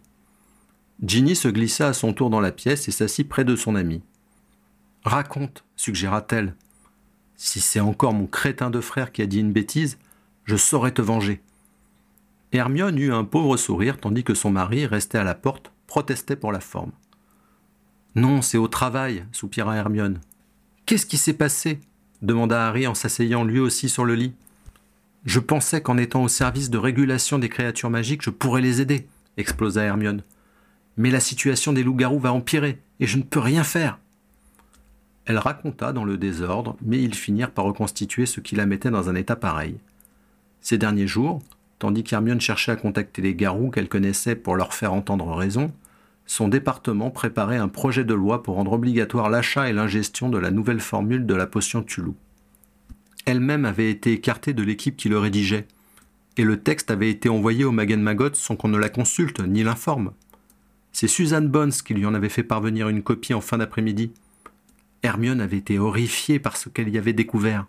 Ginny 1.02 1.36
se 1.36 1.48
glissa 1.48 1.88
à 1.88 1.94
son 1.94 2.14
tour 2.14 2.30
dans 2.30 2.42
la 2.42 2.52
pièce 2.52 2.88
et 2.88 2.92
s'assit 2.92 3.28
près 3.28 3.46
de 3.46 3.56
son 3.56 3.76
ami. 3.76 4.02
Raconte, 5.04 5.64
suggéra-t-elle. 5.76 6.56
Si 7.36 7.60
c'est 7.60 7.80
encore 7.80 8.14
mon 8.14 8.28
crétin 8.28 8.70
de 8.70 8.80
frère 8.80 9.12
qui 9.12 9.22
a 9.22 9.26
dit 9.26 9.40
une 9.40 9.52
bêtise, 9.52 9.98
je 10.46 10.56
saurais 10.56 10.92
te 10.92 11.02
venger. 11.02 11.42
Hermione 12.52 13.00
eut 13.00 13.12
un 13.12 13.24
pauvre 13.24 13.58
sourire 13.58 13.98
tandis 13.98 14.24
que 14.24 14.34
son 14.34 14.52
mari, 14.52 14.86
resté 14.86 15.18
à 15.18 15.24
la 15.24 15.36
porte, 15.36 15.72
protestait 15.88 16.36
pour 16.36 16.52
la 16.52 16.60
forme. 16.60 16.92
Non, 18.16 18.42
c'est 18.42 18.58
au 18.58 18.68
travail, 18.68 19.26
soupira 19.32 19.76
Hermione. 19.76 20.20
Qu'est-ce 20.86 21.06
qui 21.06 21.18
s'est 21.18 21.34
passé 21.34 21.80
demanda 22.22 22.68
Harry 22.68 22.88
en 22.88 22.96
s'asseyant 22.96 23.44
lui 23.44 23.60
aussi 23.60 23.90
sur 23.90 24.06
le 24.06 24.16
lit. 24.16 24.34
Je 25.26 25.40
pensais 25.40 25.82
qu'en 25.82 25.98
étant 25.98 26.24
au 26.24 26.28
service 26.28 26.70
de 26.70 26.78
régulation 26.78 27.38
des 27.38 27.50
créatures 27.50 27.90
magiques, 27.90 28.22
je 28.22 28.30
pourrais 28.30 28.62
les 28.62 28.82
aider 28.82 29.08
explosa 29.38 29.84
Hermione. 29.84 30.24
Mais 30.98 31.10
la 31.10 31.20
situation 31.20 31.74
des 31.74 31.84
loups-garous 31.84 32.20
va 32.20 32.34
empirer, 32.34 32.80
et 33.00 33.08
je 33.08 33.18
ne 33.18 33.24
peux 33.24 33.40
rien 33.40 33.64
faire. 33.64 34.00
Elle 35.26 35.38
raconta 35.38 35.94
dans 35.94 36.06
le 36.06 36.18
désordre, 36.18 36.76
mais 36.82 37.02
ils 37.02 37.16
finirent 37.16 37.52
par 37.52 37.66
reconstituer 37.66 38.26
ce 38.26 38.42
qui 38.42 38.56
la 38.56 38.66
mettait 38.66 38.92
dans 38.92 39.10
un 39.10 39.16
état 39.16 39.36
pareil. 39.36 39.78
Ces 40.62 40.78
derniers 40.78 41.08
jours, 41.08 41.42
tandis 41.80 42.04
qu'Hermione 42.04 42.42
cherchait 42.42 42.74
à 42.74 42.76
contacter 42.76 43.22
les 43.22 43.36
garous 43.36 43.72
qu'elle 43.72 43.90
connaissait 43.90 44.36
pour 44.36 44.56
leur 44.56 44.74
faire 44.74 44.94
entendre 44.94 45.34
raison, 45.34 45.72
son 46.26 46.48
département 46.48 47.12
préparait 47.12 47.58
un 47.58 47.68
projet 47.68 48.04
de 48.04 48.14
loi 48.14 48.44
pour 48.44 48.56
rendre 48.56 48.74
obligatoire 48.74 49.30
l'achat 49.30 49.70
et 49.70 49.74
l'ingestion 49.74 50.30
de 50.30 50.38
la 50.38 50.52
nouvelle 50.52 50.80
formule 50.80 51.26
de 51.26 51.36
la 51.36 51.48
potion 51.48 51.84
Tulu. 51.84 52.12
Elle-même 53.26 53.66
avait 53.66 53.90
été 53.90 54.14
écartée 54.14 54.54
de 54.54 54.64
l'équipe 54.64 54.98
qui 54.98 55.10
le 55.10 55.20
rédigeait, 55.20 55.68
et 56.38 56.44
le 56.44 56.60
texte 56.60 56.92
avait 56.92 57.10
été 57.10 57.30
envoyé 57.30 57.64
au 57.64 57.72
Magen 57.72 58.02
Magot 58.02 58.34
sans 58.34 58.56
qu'on 58.56 58.68
ne 58.68 58.78
la 58.78 58.90
consulte 58.90 59.40
ni 59.40 59.64
l'informe. 59.64 60.12
C'est 60.92 61.08
Suzanne 61.08 61.48
Bones 61.48 61.72
qui 61.72 61.94
lui 61.94 62.06
en 62.06 62.14
avait 62.14 62.30
fait 62.30 62.44
parvenir 62.44 62.90
une 62.90 63.04
copie 63.04 63.34
en 63.34 63.42
fin 63.42 63.58
d'après-midi. 63.58 64.12
Hermione 65.04 65.42
avait 65.42 65.58
été 65.58 65.80
horrifiée 65.80 66.40
par 66.40 66.58
ce 66.58 66.70
qu'elle 66.70 66.90
y 66.90 66.98
avait 66.98 67.14
découvert. 67.14 67.68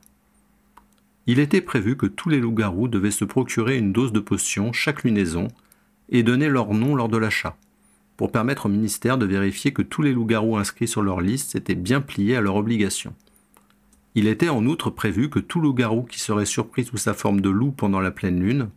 Il 1.27 1.39
était 1.39 1.63
prévu 1.63 1.97
que 1.97 2.07
tous 2.07 2.29
les 2.29 2.39
loups-garous 2.39 2.89
devaient 2.89 3.11
se 3.11 3.25
procurer 3.25 3.79
une 3.79 3.93
dose 3.93 4.13
de 4.13 4.21
potion 4.21 4.73
chaque 4.73 5.05
lunaison 5.05 5.49
et 6.11 6.23
donner 6.23 6.49
leur 6.49 6.75
nom 6.75 6.95
lors 6.95 7.09
de 7.09 7.17
l'achat, 7.17 7.57
pour 8.17 8.31
permettre 8.31 8.67
au 8.67 8.69
ministère 8.69 9.19
de 9.19 9.27
vérifier 9.27 9.73
que 9.73 9.83
tous 9.83 10.03
les 10.03 10.13
loups-garous 10.13 10.57
inscrits 10.57 10.89
sur 10.89 11.03
leur 11.03 11.21
liste 11.21 11.53
s'étaient 11.53 11.75
bien 11.75 12.01
pliés 12.01 12.37
à 12.37 12.41
leur 12.41 12.57
obligation. 12.57 13.15
Il 14.15 14.29
était 14.29 14.49
en 14.49 14.65
outre 14.67 14.91
prévu 14.91 15.29
que 15.29 15.41
tout 15.41 15.61
loup-garou 15.61 16.03
qui 16.05 16.21
serait 16.21 16.47
surpris 16.47 16.85
sous 16.85 16.97
sa 16.97 17.15
forme 17.15 17.41
de 17.41 17.51
loup 17.51 17.73
pendant 17.73 18.01
la 18.01 18.13
pleine 18.13 18.41
lune, 18.41 18.69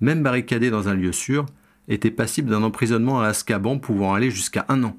même 0.00 0.22
barricadé 0.22 0.70
dans 0.70 0.88
un 0.88 0.94
lieu 0.94 1.12
sûr, 1.12 1.46
était 1.88 2.12
passible 2.12 2.50
d'un 2.50 2.62
emprisonnement 2.62 3.20
à 3.20 3.28
Azkaban 3.28 3.78
pouvant 3.78 4.14
aller 4.14 4.30
jusqu'à 4.30 4.64
un 4.68 4.84
an. 4.84 4.96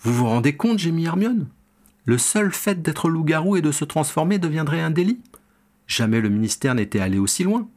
Vous 0.00 0.14
vous 0.14 0.26
rendez 0.26 0.54
compte, 0.56 0.78
gémit 0.78 1.06
Hermione 1.06 1.48
Le 2.04 2.18
seul 2.18 2.52
fait 2.52 2.80
d'être 2.80 3.08
loup-garou 3.08 3.56
et 3.56 3.62
de 3.62 3.72
se 3.72 3.84
transformer 3.84 4.38
deviendrait 4.38 4.80
un 4.80 4.90
délit? 4.90 5.20
Jamais 5.86 6.20
le 6.20 6.28
ministère 6.28 6.76
n'était 6.76 7.00
allé 7.00 7.18
aussi 7.18 7.42
loin. 7.42 7.68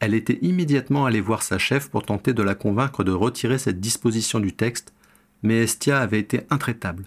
Elle 0.00 0.14
était 0.14 0.38
immédiatement 0.40 1.04
allée 1.04 1.20
voir 1.20 1.42
sa 1.42 1.58
chef 1.58 1.90
pour 1.90 2.04
tenter 2.04 2.32
de 2.32 2.42
la 2.42 2.54
convaincre 2.54 3.04
de 3.04 3.12
retirer 3.12 3.58
cette 3.58 3.80
disposition 3.80 4.40
du 4.40 4.54
texte, 4.54 4.94
mais 5.42 5.62
Estia 5.62 6.00
avait 6.00 6.18
été 6.18 6.42
intraitable. 6.50 7.04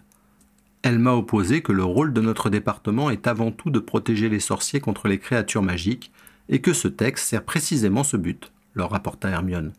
Elle 0.84 1.00
m'a 1.00 1.14
opposé 1.14 1.62
que 1.62 1.72
le 1.72 1.84
rôle 1.84 2.14
de 2.14 2.22
notre 2.22 2.50
département 2.50 3.10
est 3.10 3.28
avant 3.28 3.52
tout 3.52 3.72
de 3.72 3.80
protéger 3.80 4.30
les 4.30 4.40
sorciers 4.40 4.80
contre 4.80 5.08
les 5.08 5.18
créatures 5.18 5.64
magiques, 5.64 6.12
et 6.50 6.62
que 6.62 6.74
ce 6.74 6.88
texte 6.88 7.28
sert 7.28 7.44
précisément 7.44 8.04
ce 8.04 8.18
but, 8.18 8.52
leur 8.76 8.92
rapporta 8.92 9.30
Hermione. 9.30 9.74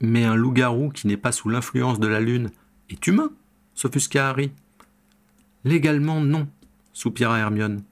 Mais 0.00 0.24
un 0.24 0.36
loup-garou 0.36 0.90
qui 0.90 1.06
n'est 1.06 1.16
pas 1.16 1.32
sous 1.32 1.48
l'influence 1.48 1.98
de 1.98 2.06
la 2.06 2.20
lune 2.20 2.50
est 2.88 3.06
humain, 3.06 3.30
s'offusqua 3.74 4.28
Harry. 4.28 4.52
Légalement, 5.64 6.20
non, 6.20 6.48
soupira 6.92 7.38
Hermione. 7.38 7.82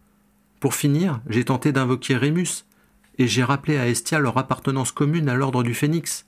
Pour 0.60 0.74
finir, 0.74 1.20
j'ai 1.28 1.44
tenté 1.44 1.72
d'invoquer 1.72 2.16
Rémus, 2.16 2.64
et 3.18 3.26
j'ai 3.26 3.44
rappelé 3.44 3.76
à 3.78 3.88
Estia 3.88 4.18
leur 4.18 4.38
appartenance 4.38 4.92
commune 4.92 5.28
à 5.28 5.34
l'ordre 5.34 5.62
du 5.62 5.74
Phénix. 5.74 6.26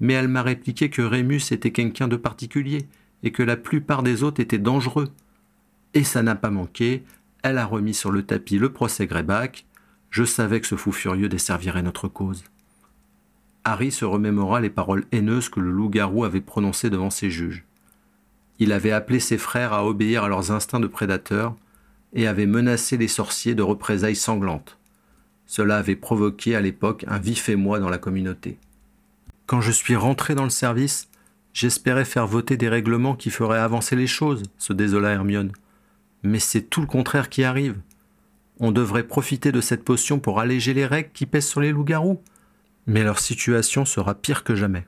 Mais 0.00 0.12
elle 0.12 0.28
m'a 0.28 0.42
répliqué 0.42 0.90
que 0.90 1.02
Rémus 1.02 1.52
était 1.52 1.72
quelqu'un 1.72 2.08
de 2.08 2.16
particulier, 2.16 2.86
et 3.22 3.32
que 3.32 3.42
la 3.42 3.56
plupart 3.56 4.02
des 4.02 4.22
autres 4.22 4.40
étaient 4.40 4.58
dangereux. 4.58 5.08
Et 5.94 6.04
ça 6.04 6.22
n'a 6.22 6.34
pas 6.34 6.50
manqué, 6.50 7.04
elle 7.42 7.58
a 7.58 7.64
remis 7.64 7.94
sur 7.94 8.10
le 8.10 8.22
tapis 8.22 8.58
le 8.58 8.72
procès 8.72 9.06
Greyback. 9.06 9.66
Je 10.10 10.24
savais 10.24 10.60
que 10.60 10.66
ce 10.66 10.76
fou 10.76 10.92
furieux 10.92 11.28
desservirait 11.28 11.82
notre 11.82 12.08
cause. 12.08 12.44
Harry 13.64 13.90
se 13.90 14.04
remémora 14.04 14.60
les 14.60 14.70
paroles 14.70 15.06
haineuses 15.12 15.48
que 15.48 15.60
le 15.60 15.70
loup-garou 15.70 16.24
avait 16.24 16.40
prononcées 16.40 16.90
devant 16.90 17.10
ses 17.10 17.30
juges. 17.30 17.64
Il 18.58 18.72
avait 18.72 18.92
appelé 18.92 19.20
ses 19.20 19.38
frères 19.38 19.72
à 19.72 19.86
obéir 19.86 20.24
à 20.24 20.28
leurs 20.28 20.50
instincts 20.50 20.80
de 20.80 20.86
prédateurs, 20.86 21.56
et 22.12 22.26
avait 22.26 22.46
menacé 22.46 22.96
les 22.96 23.08
sorciers 23.08 23.54
de 23.54 23.62
représailles 23.62 24.16
sanglantes. 24.16 24.78
Cela 25.46 25.78
avait 25.78 25.96
provoqué 25.96 26.56
à 26.56 26.60
l'époque 26.60 27.04
un 27.08 27.18
vif 27.18 27.48
émoi 27.48 27.78
dans 27.78 27.88
la 27.88 27.98
communauté. 27.98 28.58
Quand 29.46 29.60
je 29.60 29.70
suis 29.70 29.96
rentré 29.96 30.34
dans 30.34 30.44
le 30.44 30.50
service, 30.50 31.08
j'espérais 31.52 32.04
faire 32.04 32.26
voter 32.26 32.56
des 32.56 32.68
règlements 32.68 33.14
qui 33.14 33.30
feraient 33.30 33.60
avancer 33.60 33.94
les 33.94 34.08
choses, 34.08 34.42
se 34.58 34.72
désola 34.72 35.10
Hermione. 35.10 35.52
Mais 36.22 36.40
c'est 36.40 36.62
tout 36.62 36.80
le 36.80 36.86
contraire 36.86 37.28
qui 37.28 37.44
arrive. 37.44 37.76
On 38.58 38.72
devrait 38.72 39.06
profiter 39.06 39.52
de 39.52 39.60
cette 39.60 39.84
potion 39.84 40.18
pour 40.18 40.40
alléger 40.40 40.74
les 40.74 40.86
règles 40.86 41.10
qui 41.12 41.26
pèsent 41.26 41.46
sur 41.46 41.60
les 41.60 41.72
loups-garous. 41.72 42.20
Mais 42.86 43.04
leur 43.04 43.20
situation 43.20 43.84
sera 43.84 44.14
pire 44.14 44.42
que 44.42 44.56
jamais. 44.56 44.84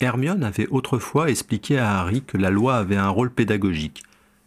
Hermione 0.00 0.44
avait 0.44 0.68
autrefois 0.68 1.30
expliqué 1.30 1.78
à 1.78 1.98
Harry 1.98 2.22
que 2.22 2.36
la 2.36 2.50
loi 2.50 2.76
avait 2.76 2.96
un 2.96 3.08
rôle 3.08 3.30
pédagogique, 3.30 4.02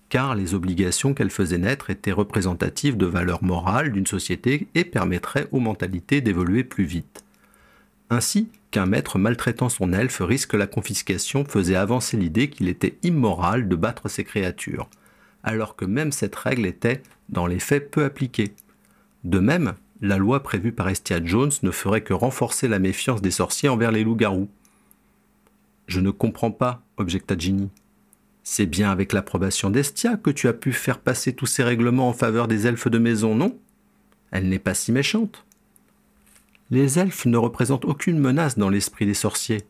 car 0.10 0.36
les 0.36 0.54
obligations 0.56 1.14
qu'elle 1.14 1.30
faisait 1.30 1.60
naître 1.60 1.90
étaient 1.90 2.12
représentatives 2.12 2.98
de 2.98 3.06
valeurs 3.06 3.44
morales 3.44 3.92
d'une 3.92 4.08
société 4.08 4.68
et 4.76 4.84
permettraient 4.84 5.48
aux 5.52 5.60
mentalités 5.60 6.20
d'évoluer 6.22 6.64
plus 6.64 6.84
vite. 6.84 7.24
Ainsi 8.10 8.50
qu'un 8.72 8.88
maître 8.88 9.20
maltraitant 9.20 9.70
son 9.70 9.94
elfe 9.94 10.22
risque 10.22 10.56
la 10.56 10.68
confiscation 10.68 11.46
faisait 11.46 11.76
avancer 11.76 12.18
l'idée 12.18 12.50
qu'il 12.50 12.68
était 12.68 12.98
immoral 13.04 13.68
de 13.68 13.76
battre 13.76 14.10
ses 14.10 14.24
créatures, 14.24 14.90
alors 15.44 15.76
que 15.76 15.86
même 15.86 16.12
cette 16.12 16.36
règle 16.36 16.66
était, 16.66 17.04
dans 17.30 17.46
les 17.46 17.60
faits, 17.60 17.92
peu 17.92 18.04
appliquée. 18.04 18.54
De 19.24 19.40
même, 19.40 19.76
la 20.02 20.18
loi 20.18 20.42
prévue 20.42 20.72
par 20.72 20.90
Estia 20.90 21.24
Jones 21.24 21.52
ne 21.62 21.72
ferait 21.72 22.02
que 22.02 22.14
renforcer 22.14 22.68
la 22.68 22.80
méfiance 22.80 23.22
des 23.22 23.32
sorciers 23.32 23.70
envers 23.70 23.92
les 23.92 24.04
loups-garous. 24.04 24.50
Je 25.88 26.00
ne 26.00 26.12
comprends 26.12 26.52
pas, 26.52 26.82
objecta 26.98 27.38
Ginny. 27.38 27.70
C'est 28.44 28.66
bien 28.66 28.92
avec 28.92 29.14
l'approbation 29.14 29.70
d'Estia 29.70 30.18
que 30.18 30.30
tu 30.30 30.48
as 30.48 30.54
pu 30.54 30.74
faire 30.74 31.00
passer 31.00 31.34
tous 31.34 31.46
ces 31.46 31.64
règlements 31.64 32.10
en 32.10 32.14
faveur 32.14 32.48
des 32.48 32.68
elfes 32.68 32.88
de 32.88 32.98
maison, 32.98 33.36
non? 33.36 33.58
Elle 34.32 34.50
n'est 34.50 34.60
pas 34.60 34.74
si 34.74 34.92
méchante. 34.92 35.46
Les 36.72 37.00
elfes 37.00 37.26
ne 37.26 37.38
représentent 37.38 37.86
aucune 37.86 38.20
menace 38.20 38.58
dans 38.58 38.70
l'esprit 38.70 39.06
des 39.06 39.14
sorciers. 39.14 39.64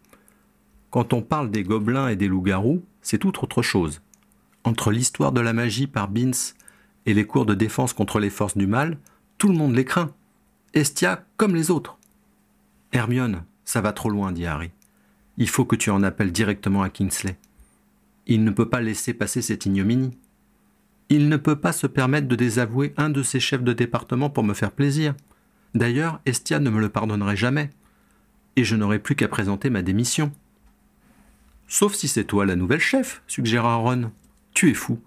Quand 0.90 1.14
on 1.14 1.22
parle 1.22 1.52
des 1.52 1.64
gobelins 1.64 2.10
et 2.10 2.16
des 2.16 2.28
loups-garous, 2.28 2.84
c'est 3.02 3.20
tout 3.20 3.44
autre 3.44 3.62
chose. 3.62 4.02
Entre 4.64 4.92
l'histoire 4.92 5.32
de 5.32 5.42
la 5.42 5.54
magie 5.54 5.88
par 5.88 6.10
Bins 6.10 6.32
et 7.06 7.14
les 7.14 7.26
cours 7.26 7.46
de 7.46 7.56
défense 7.56 7.94
contre 7.94 8.20
les 8.20 8.30
forces 8.30 8.58
du 8.58 8.68
mal, 8.68 8.98
tout 9.38 9.48
le 9.48 9.58
monde 9.58 9.76
les 9.76 9.86
craint. 9.86 10.12
Estia 10.74 11.26
comme 11.38 11.56
les 11.56 11.72
autres. 11.72 11.98
Hermione, 12.92 13.44
ça 13.66 13.82
va 13.82 13.94
trop 13.94 14.10
loin, 14.10 14.32
dit 14.32 14.46
Harry. 14.46 14.72
Il 15.38 15.48
faut 15.48 15.64
que 15.64 15.76
tu 15.76 15.90
en 15.90 16.04
appelles 16.04 16.34
directement 16.34 16.82
à 16.82 16.90
Kingsley. 16.90 17.38
Il 18.28 18.44
ne 18.44 18.52
peut 18.52 18.70
pas 18.70 18.82
laisser 18.82 19.14
passer 19.14 19.42
cette 19.42 19.66
ignominie. 19.66 20.18
Il 21.10 21.30
ne 21.30 21.38
peut 21.38 21.56
pas 21.56 21.72
se 21.72 21.88
permettre 21.88 22.28
de 22.28 22.36
désavouer 22.36 22.94
un 22.98 23.10
de 23.10 23.24
ses 23.24 23.40
chefs 23.40 23.64
de 23.64 23.74
département 23.74 24.30
pour 24.30 24.44
me 24.44 24.54
faire 24.54 24.72
plaisir. 24.72 25.16
D'ailleurs, 25.74 26.22
Estia 26.26 26.60
ne 26.60 26.70
me 26.70 26.80
le 26.80 26.90
pardonnerait 26.90 27.38
jamais. 27.38 27.72
Et 28.56 28.64
je 28.64 28.76
n'aurai 28.76 29.00
plus 29.00 29.16
qu'à 29.16 29.28
présenter 29.28 29.70
ma 29.70 29.82
démission. 29.82 30.32
Sauf 31.68 31.94
si 31.94 32.08
c'est 32.08 32.26
toi 32.26 32.46
la 32.46 32.56
nouvelle 32.56 32.80
chef, 32.80 33.24
suggéra 33.28 33.76
Ron. 33.76 34.12
Tu 34.54 34.70
es 34.70 34.74
fou. 34.74 35.00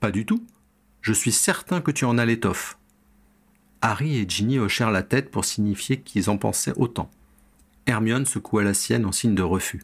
Pas 0.00 0.10
du 0.10 0.26
tout. 0.26 0.44
Je 1.02 1.12
suis 1.12 1.32
certain 1.32 1.80
que 1.80 1.90
tu 1.90 2.04
en 2.04 2.18
as 2.18 2.26
l'étoffe. 2.26 2.78
Harry 3.82 4.18
et 4.18 4.28
Ginny 4.28 4.58
hochèrent 4.58 4.90
la 4.90 5.02
tête 5.02 5.30
pour 5.30 5.44
signifier 5.44 6.00
qu'ils 6.00 6.28
en 6.28 6.36
pensaient 6.36 6.74
autant. 6.76 7.10
Hermione 7.86 8.26
secoua 8.26 8.62
la 8.62 8.74
sienne 8.74 9.06
en 9.06 9.12
signe 9.12 9.34
de 9.34 9.42
refus. 9.42 9.82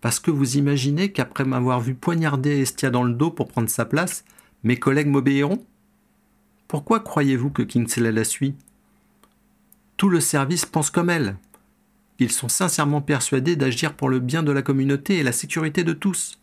Parce 0.00 0.20
que 0.20 0.30
vous 0.30 0.56
imaginez 0.56 1.10
qu'après 1.10 1.44
m'avoir 1.44 1.80
vu 1.80 1.94
poignarder 1.94 2.60
Estia 2.60 2.90
dans 2.90 3.02
le 3.02 3.14
dos 3.14 3.30
pour 3.30 3.48
prendre 3.48 3.68
sa 3.68 3.84
place, 3.84 4.24
mes 4.62 4.76
collègues 4.76 5.08
m'obéiront? 5.08 5.64
Pourquoi 6.68 7.00
croyez-vous 7.00 7.50
que 7.50 7.62
Kingsley 7.62 8.12
la 8.12 8.24
suit? 8.24 8.54
Tout 9.96 10.08
le 10.08 10.20
service 10.20 10.66
pense 10.66 10.90
comme 10.90 11.10
elle. 11.10 11.36
Ils 12.20 12.32
sont 12.32 12.48
sincèrement 12.48 13.00
persuadés 13.00 13.56
d'agir 13.56 13.94
pour 13.94 14.08
le 14.08 14.20
bien 14.20 14.42
de 14.42 14.52
la 14.52 14.62
communauté 14.62 15.18
et 15.18 15.22
la 15.22 15.32
sécurité 15.32 15.84
de 15.84 15.92
tous. 15.92 16.38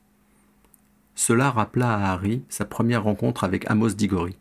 Cela 1.15 1.52
rappela 1.52 1.94
à 1.94 2.12
Harry 2.12 2.44
sa 2.50 2.65
première 2.65 3.04
rencontre 3.04 3.44
avec 3.44 3.70
Amos 3.70 3.89
Diggory. 3.89 4.36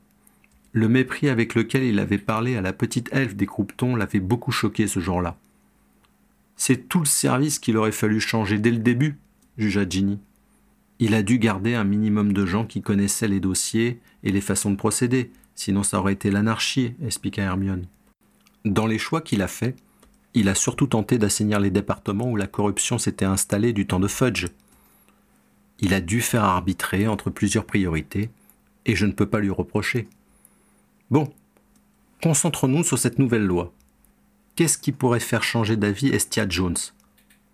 Le 0.73 0.89
mépris 0.89 1.29
avec 1.29 1.55
lequel 1.55 1.85
il 1.85 2.01
avait 2.01 2.19
parlé 2.19 2.57
à 2.57 2.61
la 2.61 2.73
petite 2.73 3.09
elfe 3.13 3.37
des 3.37 3.47
Croupetons 3.47 3.95
l'avait 3.95 4.19
beaucoup 4.19 4.51
choqué 4.51 4.89
ce 4.89 4.99
jour-là. 4.99 5.37
C'est 6.57 6.89
tout 6.89 7.01
le 7.01 7.07
service 7.07 7.59
qu'il 7.59 7.77
aurait 7.77 7.93
fallu 7.93 8.21
changer 8.21 8.59
dès 8.59 8.71
le 8.71 8.79
début, 8.79 9.19
jugea 9.59 9.89
Ginny. 9.89 10.19
Il 10.99 11.15
a 11.15 11.23
dû 11.23 11.39
garder 11.39 11.75
un 11.75 11.85
minimum 11.85 12.33
de 12.33 12.47
gens 12.47 12.65
qui 12.65 12.81
connaissaient 12.81 13.29
les 13.29 13.41
dossiers 13.41 14.01
et 14.23 14.31
les 14.31 14.41
façons 14.41 14.71
de 14.71 14.77
procéder, 14.77 15.33
sinon 15.55 15.83
ça 15.83 15.99
aurait 15.99 16.13
été 16.13 16.31
l'anarchie, 16.31 16.95
expliqua 17.05 17.43
Hermione. 17.43 17.87
Dans 18.65 18.87
les 18.87 18.99
choix 18.99 19.21
qu'il 19.21 19.43
a 19.43 19.49
faits, 19.49 19.77
il 20.35 20.49
a 20.49 20.55
surtout 20.55 20.87
tenté 20.87 21.19
d'assainir 21.19 21.61
les 21.61 21.71
départements 21.71 22.31
où 22.31 22.37
la 22.37 22.47
corruption 22.47 22.99
s'était 22.99 23.25
installée 23.25 23.73
du 23.73 23.87
temps 23.87 24.01
de 24.01 24.09
Fudge. 24.09 24.47
Il 25.81 25.95
a 25.95 26.01
dû 26.01 26.21
faire 26.21 26.45
arbitrer 26.45 27.07
entre 27.07 27.31
plusieurs 27.31 27.67
priorités, 27.67 28.31
et 28.87 28.97
je 28.97 29.07
ne 29.07 29.13
peux 29.13 29.27
pas 29.27 29.41
lui 29.41 29.51
reprocher. 29.51 30.09
Bon, 31.11 31.33
concentrons-nous 32.23 32.85
sur 32.85 32.99
cette 32.99 33.19
nouvelle 33.19 33.45
loi. 33.45 33.73
Qu'est-ce 34.57 34.79
qui 34.79 34.93
pourrait 34.93 35.19
faire 35.19 35.43
changer 35.43 35.77
d'avis 35.77 36.09
Estia 36.09 36.49
Jones 36.49 36.77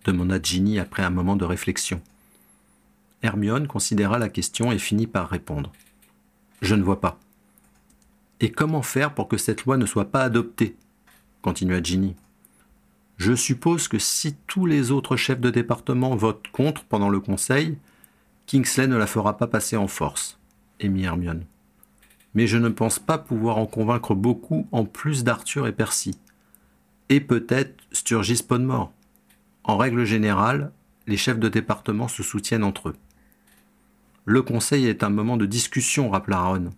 demanda 0.05 0.39
Ginny 0.43 0.79
après 0.79 1.03
un 1.03 1.09
moment 1.09 1.37
de 1.37 1.47
réflexion. 1.47 2.03
Hermione 3.23 3.67
considéra 3.67 4.19
la 4.19 4.29
question 4.29 4.71
et 4.71 4.79
finit 4.79 5.07
par 5.07 5.31
répondre. 5.31 5.73
Je 6.61 6.75
ne 6.75 6.83
vois 6.83 7.01
pas. 7.01 7.19
Et 8.41 8.51
comment 8.51 8.83
faire 8.83 9.15
pour 9.15 9.29
que 9.29 9.39
cette 9.39 9.65
loi 9.65 9.79
ne 9.79 9.87
soit 9.87 10.11
pas 10.11 10.23
adoptée 10.23 10.77
continua 11.41 11.83
Ginny. 11.83 12.17
Je 13.17 13.35
suppose 13.35 13.89
que 13.89 13.99
si 13.99 14.35
tous 14.47 14.67
les 14.67 14.91
autres 14.91 15.17
chefs 15.17 15.41
de 15.41 15.51
département 15.51 16.17
votent 16.17 16.49
contre 16.53 16.85
pendant 16.85 17.09
le 17.09 17.21
conseil, 17.21 17.79
Kingsley 18.47 18.89
ne 18.89 18.97
la 18.97 19.07
fera 19.07 19.39
pas 19.39 19.47
passer 19.47 19.77
en 19.77 19.89
force, 19.89 20.39
émit 20.81 21.05
Hermione. 21.05 21.45
Mais 22.35 22.47
je 22.47 22.59
ne 22.59 22.69
pense 22.69 22.99
pas 22.99 23.17
pouvoir 23.17 23.57
en 23.57 23.67
convaincre 23.67 24.15
beaucoup 24.15 24.67
en 24.71 24.85
plus 24.85 25.25
d'Arthur 25.25 25.67
et 25.67 25.73
Percy. 25.73 26.19
Et 27.11 27.21
peut-être 27.21 27.85
Sturgis 27.93 28.43
Podmore. 28.43 28.91
En 29.65 29.77
règle 29.77 30.07
générale, 30.07 30.73
les 31.07 31.19
chefs 31.19 31.39
de 31.39 31.49
département 31.49 32.09
se 32.09 32.23
soutiennent 32.23 32.65
entre 32.65 32.89
eux. 32.89 32.97
Le 34.25 34.41
conseil 34.41 34.87
est 34.87 35.03
un 35.03 35.11
moment 35.11 35.37
de 35.37 35.45
discussion, 35.45 36.09
rappela 36.09 36.41
Ron. 36.41 36.71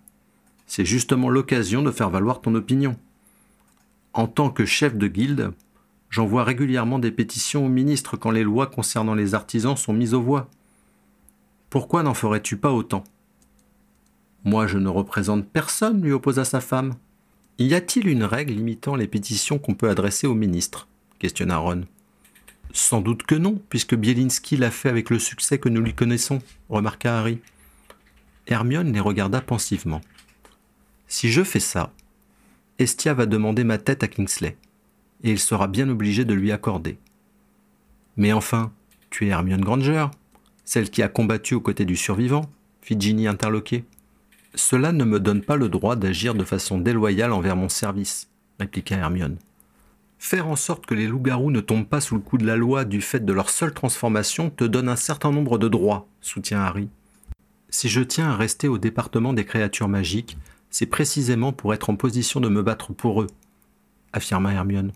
C'est 0.66 0.85
justement 0.85 1.29
l'occasion 1.29 1.83
de 1.83 1.92
faire 1.92 2.11
valoir 2.11 2.40
ton 2.40 2.57
opinion. 2.57 2.97
En 4.12 4.27
tant 4.27 4.51
que 4.51 4.64
chef 4.64 4.97
de 4.97 5.07
guilde, 5.07 5.53
J'envoie 6.12 6.45
régulièrement 6.45 6.99
des 6.99 7.11
pétitions 7.11 7.64
au 7.64 7.71
ministre 7.71 8.18
quand 8.18 8.31
les 8.31 8.45
lois 8.45 8.66
concernant 8.66 9.14
les 9.14 9.35
artisans 9.35 9.79
sont 9.79 9.95
mises 9.95 10.12
aux 10.12 10.21
voix. 10.21 10.51
Pourquoi 11.71 12.03
n'en 12.03 12.12
ferais-tu 12.12 12.59
pas 12.59 12.71
autant? 12.71 13.03
Moi, 14.45 14.66
je 14.66 14.77
ne 14.77 14.90
représente 14.90 15.49
personne, 15.49 16.03
lui 16.03 16.12
opposa 16.12 16.45
sa 16.45 16.61
femme. 16.61 16.97
Y 17.59 17.75
a-t-il 17.75 18.09
une 18.09 18.25
règle 18.25 18.55
limitant 18.55 18.97
les 18.97 19.07
pétitions 19.07 19.59
qu'on 19.59 19.75
peut 19.75 19.91
adresser 19.91 20.27
au 20.27 20.35
ministre? 20.35 20.88
Questionna 21.19 21.59
Ron. 21.59 21.83
Sans 22.73 23.01
doute 23.01 23.25
que 23.25 23.35
non, 23.35 23.61
puisque 23.69 23.95
Bielinski 23.95 24.57
l'a 24.57 24.71
fait 24.71 24.88
avec 24.88 25.11
le 25.11 25.19
succès 25.19 25.59
que 25.59 25.69
nous 25.69 25.83
lui 25.83 25.95
connaissons, 25.95 26.41
remarqua 26.71 27.19
Harry. 27.19 27.38
Hermione 28.47 28.93
les 28.93 29.01
regarda 29.01 29.41
pensivement. 29.41 30.01
Si 31.07 31.31
je 31.31 31.45
fais 31.45 31.61
ça, 31.61 31.93
Estia 32.79 33.12
va 33.12 33.27
demander 33.27 33.65
ma 33.65 33.79
tête 33.79 34.03
à 34.03 34.09
Kingsley 34.09 34.57
et 35.23 35.31
il 35.31 35.38
sera 35.38 35.69
bien 35.69 35.88
obligé 35.88 36.25
de 36.25 36.35
lui 36.35 36.51
accorder. 36.51 36.99
Mais 38.17 38.33
enfin, 38.33 38.73
tu 39.11 39.27
es 39.27 39.29
Hermione 39.29 39.61
Granger, 39.61 40.07
celle 40.65 40.91
qui 40.91 41.03
a 41.03 41.09
combattu 41.09 41.55
aux 41.55 41.61
côtés 41.61 41.85
du 41.85 41.97
survivant, 41.97 42.51
fit 42.81 42.99
Ginny 42.99 43.27
interloquée. 43.27 43.85
Cela 44.55 44.93
ne 44.93 45.05
me 45.05 45.19
donne 45.19 45.43
pas 45.43 45.57
le 45.57 45.69
droit 45.69 45.97
d'agir 45.97 46.35
de 46.35 46.45
façon 46.45 46.79
déloyale 46.79 47.33
envers 47.33 47.57
mon 47.57 47.69
service, 47.71 48.29
répliqua 48.59 48.97
Hermione. 48.97 49.38
Faire 50.19 50.47
en 50.47 50.57
sorte 50.57 50.87
que 50.87 50.95
les 50.95 51.09
loups-garous 51.09 51.51
ne 51.51 51.61
tombent 51.61 51.88
pas 51.88 52.01
sous 52.01 52.15
le 52.15 52.21
coup 52.21 52.38
de 52.38 52.47
la 52.47 52.57
loi 52.57 52.85
du 52.85 53.01
fait 53.01 53.25
de 53.25 53.33
leur 53.33 53.51
seule 53.51 53.73
transformation 53.73 54.51
te 54.51 54.65
donne 54.65 54.88
un 54.88 54.97
certain 54.97 55.33
nombre 55.33 55.59
de 55.59 55.69
droits, 55.69 56.07
soutient 56.21 56.61
Harry. 56.61 56.88
Si 57.71 57.88
je 57.88 58.03
tiens 58.03 58.31
à 58.31 58.37
rester 58.37 58.69
au 58.69 58.79
département 58.79 59.33
des 59.33 59.47
créatures 59.47 59.88
magiques, 59.88 60.37
c'est 60.71 60.87
précisément 60.87 61.53
pour 61.53 61.73
être 61.73 61.91
en 61.91 61.97
position 61.97 62.38
de 62.38 62.49
me 62.49 62.62
battre 62.62 62.93
pour 62.93 63.23
eux, 63.23 63.29
affirma 64.12 64.53
Hermione. 64.53 64.93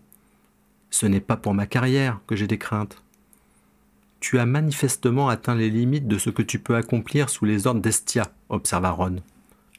Ce 0.90 1.06
n'est 1.06 1.20
pas 1.20 1.36
pour 1.36 1.54
ma 1.54 1.66
carrière 1.66 2.20
que 2.26 2.36
j'ai 2.36 2.46
des 2.46 2.58
craintes. 2.58 3.02
Tu 4.20 4.38
as 4.38 4.46
manifestement 4.46 5.28
atteint 5.28 5.54
les 5.54 5.70
limites 5.70 6.08
de 6.08 6.18
ce 6.18 6.30
que 6.30 6.42
tu 6.42 6.58
peux 6.58 6.76
accomplir 6.76 7.30
sous 7.30 7.46
les 7.46 7.66
ordres 7.66 7.80
d'Estia, 7.80 8.30
observa 8.48 8.90
Ron. 8.90 9.16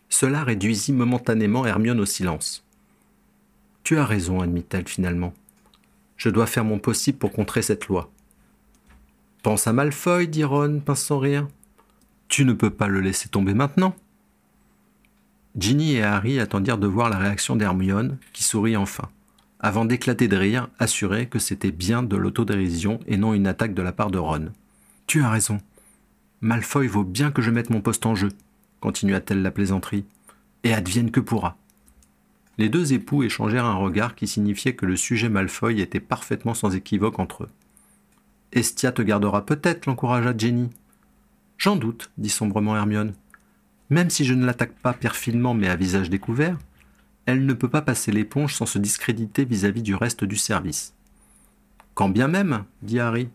Cela 0.10 0.44
réduisit 0.44 0.94
momentanément 0.94 1.66
Hermione 1.66 2.00
au 2.00 2.06
silence. 2.06 2.66
Tu 3.84 3.98
as 3.98 4.06
raison, 4.06 4.42
admit-elle 4.42 4.88
finalement. 4.88 5.34
Je 6.18 6.30
dois 6.30 6.48
faire 6.48 6.66
mon 6.66 6.80
possible 6.80 7.18
pour 7.18 7.32
contrer 7.32 7.62
cette 7.62 7.88
loi. 7.88 8.12
Pense 9.44 9.68
à 9.68 9.74
Malfoy, 9.74 10.28
dit 10.28 10.44
Ron, 10.44 10.82
pince 10.84 11.04
sans 11.04 11.20
rire. 11.20 11.48
Tu 12.28 12.44
ne 12.44 12.54
peux 12.54 12.72
pas 12.72 12.88
le 12.88 13.02
laisser 13.02 13.30
tomber 13.30 13.54
maintenant. 13.54 13.96
Ginny 15.58 15.96
et 15.96 16.04
Harry 16.04 16.40
attendirent 16.40 16.78
de 16.78 16.88
voir 16.88 17.10
la 17.10 17.18
réaction 17.18 17.56
d'Hermione, 17.56 18.18
qui 18.34 18.44
sourit 18.44 18.76
enfin 18.76 19.10
avant 19.60 19.86
d'éclater 19.86 20.28
de 20.28 20.38
rire, 20.38 20.70
assuré 20.80 21.28
que 21.28 21.40
c'était 21.40 21.72
bien 21.72 22.04
de 22.04 22.16
l'autodérision 22.16 23.00
et 23.08 23.18
non 23.18 23.34
une 23.34 23.48
attaque 23.48 23.74
de 23.74 23.82
la 23.82 23.92
part 23.92 24.12
de 24.12 24.20
Ron. 24.20 24.52
Tu 25.08 25.24
as 25.24 25.30
raison. 25.30 25.60
Malfoy 26.42 26.88
vaut 26.88 27.04
bien 27.04 27.32
que 27.32 27.42
je 27.42 27.50
mette 27.50 27.70
mon 27.70 27.82
poste 27.82 28.06
en 28.06 28.14
jeu, 28.14 28.30
continua-t-elle 28.80 29.42
la 29.42 29.52
plaisanterie, 29.52 30.06
et 30.64 30.74
advienne 30.74 31.12
que 31.12 31.20
pourra. 31.20 31.58
Les 32.58 32.70
deux 32.70 32.94
époux 32.94 33.24
échangèrent 33.24 33.66
un 33.66 33.76
regard 33.76 34.16
qui 34.16 34.28
signifiait 34.28 34.76
que 34.76 34.86
le 34.86 34.96
sujet 34.96 35.30
Malfoy 35.30 35.80
était 35.80 36.00
parfaitement 36.00 36.54
sans 36.54 36.76
équivoque 36.76 37.20
entre 37.20 37.44
eux. 37.44 37.50
Estia 38.52 38.92
te 38.92 39.02
gardera 39.02 39.46
peut-être, 39.46 39.86
l'encouragea 39.86 40.34
Jenny. 40.36 40.70
J'en 41.58 41.76
doute, 41.76 42.12
dit 42.18 42.30
sombrement 42.30 42.76
Hermione. 42.76 43.14
Même 43.90 44.10
si 44.10 44.26
je 44.26 44.34
ne 44.34 44.46
l'attaque 44.46 44.76
pas 44.80 44.94
perfidement 44.94 45.54
mais 45.54 45.70
à 45.70 45.76
visage 45.76 46.10
découvert, 46.10 46.58
elle 47.26 47.46
ne 47.46 47.54
peut 47.54 47.70
pas 47.70 47.82
passer 47.82 48.12
l'éponge 48.12 48.56
sans 48.56 48.66
se 48.66 48.80
discréditer 48.80 49.46
vis-à-vis 49.46 49.84
du 49.84 49.96
reste 49.96 50.24
du 50.24 50.38
service. 50.38 50.94
Quand 51.94 52.10
bien 52.10 52.28
même, 52.28 52.64
dit 52.82 53.00
Harry, 53.00 53.30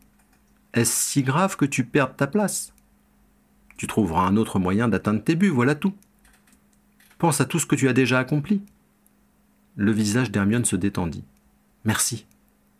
est-ce 0.73 1.11
si 1.11 1.23
grave 1.23 1.57
que 1.57 1.65
tu 1.65 1.85
perdes 1.85 2.17
ta 2.17 2.27
place? 2.27 2.72
Tu 3.77 3.87
trouveras 3.87 4.27
un 4.27 4.37
autre 4.37 4.59
moyen 4.59 4.89
d'atteindre 4.89 5.23
tes 5.23 5.35
buts, 5.35 5.49
voilà 5.49 5.75
tout. 5.75 5.95
Pense 7.19 7.41
à 7.41 7.45
tout 7.45 7.59
ce 7.59 7.67
que 7.67 7.77
tu 7.77 7.89
as 7.89 7.93
déjà 7.93 8.19
accompli. 8.19 8.63
Le 9.77 9.93
visage 9.93 10.31
d'Hermione 10.31 10.65
se 10.65 10.77
détendit. 10.77 11.25
Merci. 11.85 12.27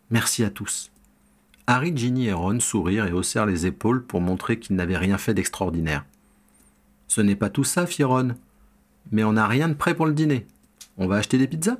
Merci 0.09 0.43
à 0.43 0.49
tous. 0.49 0.91
Harry, 1.65 1.95
Ginny 1.95 2.27
et 2.27 2.33
Ron 2.33 2.59
sourirent 2.59 3.05
et 3.07 3.13
haussèrent 3.13 3.45
les 3.45 3.65
épaules 3.65 4.03
pour 4.03 4.21
montrer 4.21 4.59
qu'ils 4.59 4.75
n'avaient 4.75 4.97
rien 4.97 5.17
fait 5.17 5.33
d'extraordinaire. 5.33 6.05
Ce 7.07 7.21
n'est 7.21 7.35
pas 7.35 7.49
tout 7.49 7.63
ça, 7.63 7.85
fit 7.85 8.03
Ron. 8.03 8.35
Mais 9.11 9.23
on 9.23 9.33
n'a 9.33 9.47
rien 9.47 9.69
de 9.69 9.73
prêt 9.73 9.95
pour 9.95 10.05
le 10.05 10.13
dîner. 10.13 10.45
On 10.97 11.07
va 11.07 11.15
acheter 11.17 11.37
des 11.37 11.47
pizzas? 11.47 11.77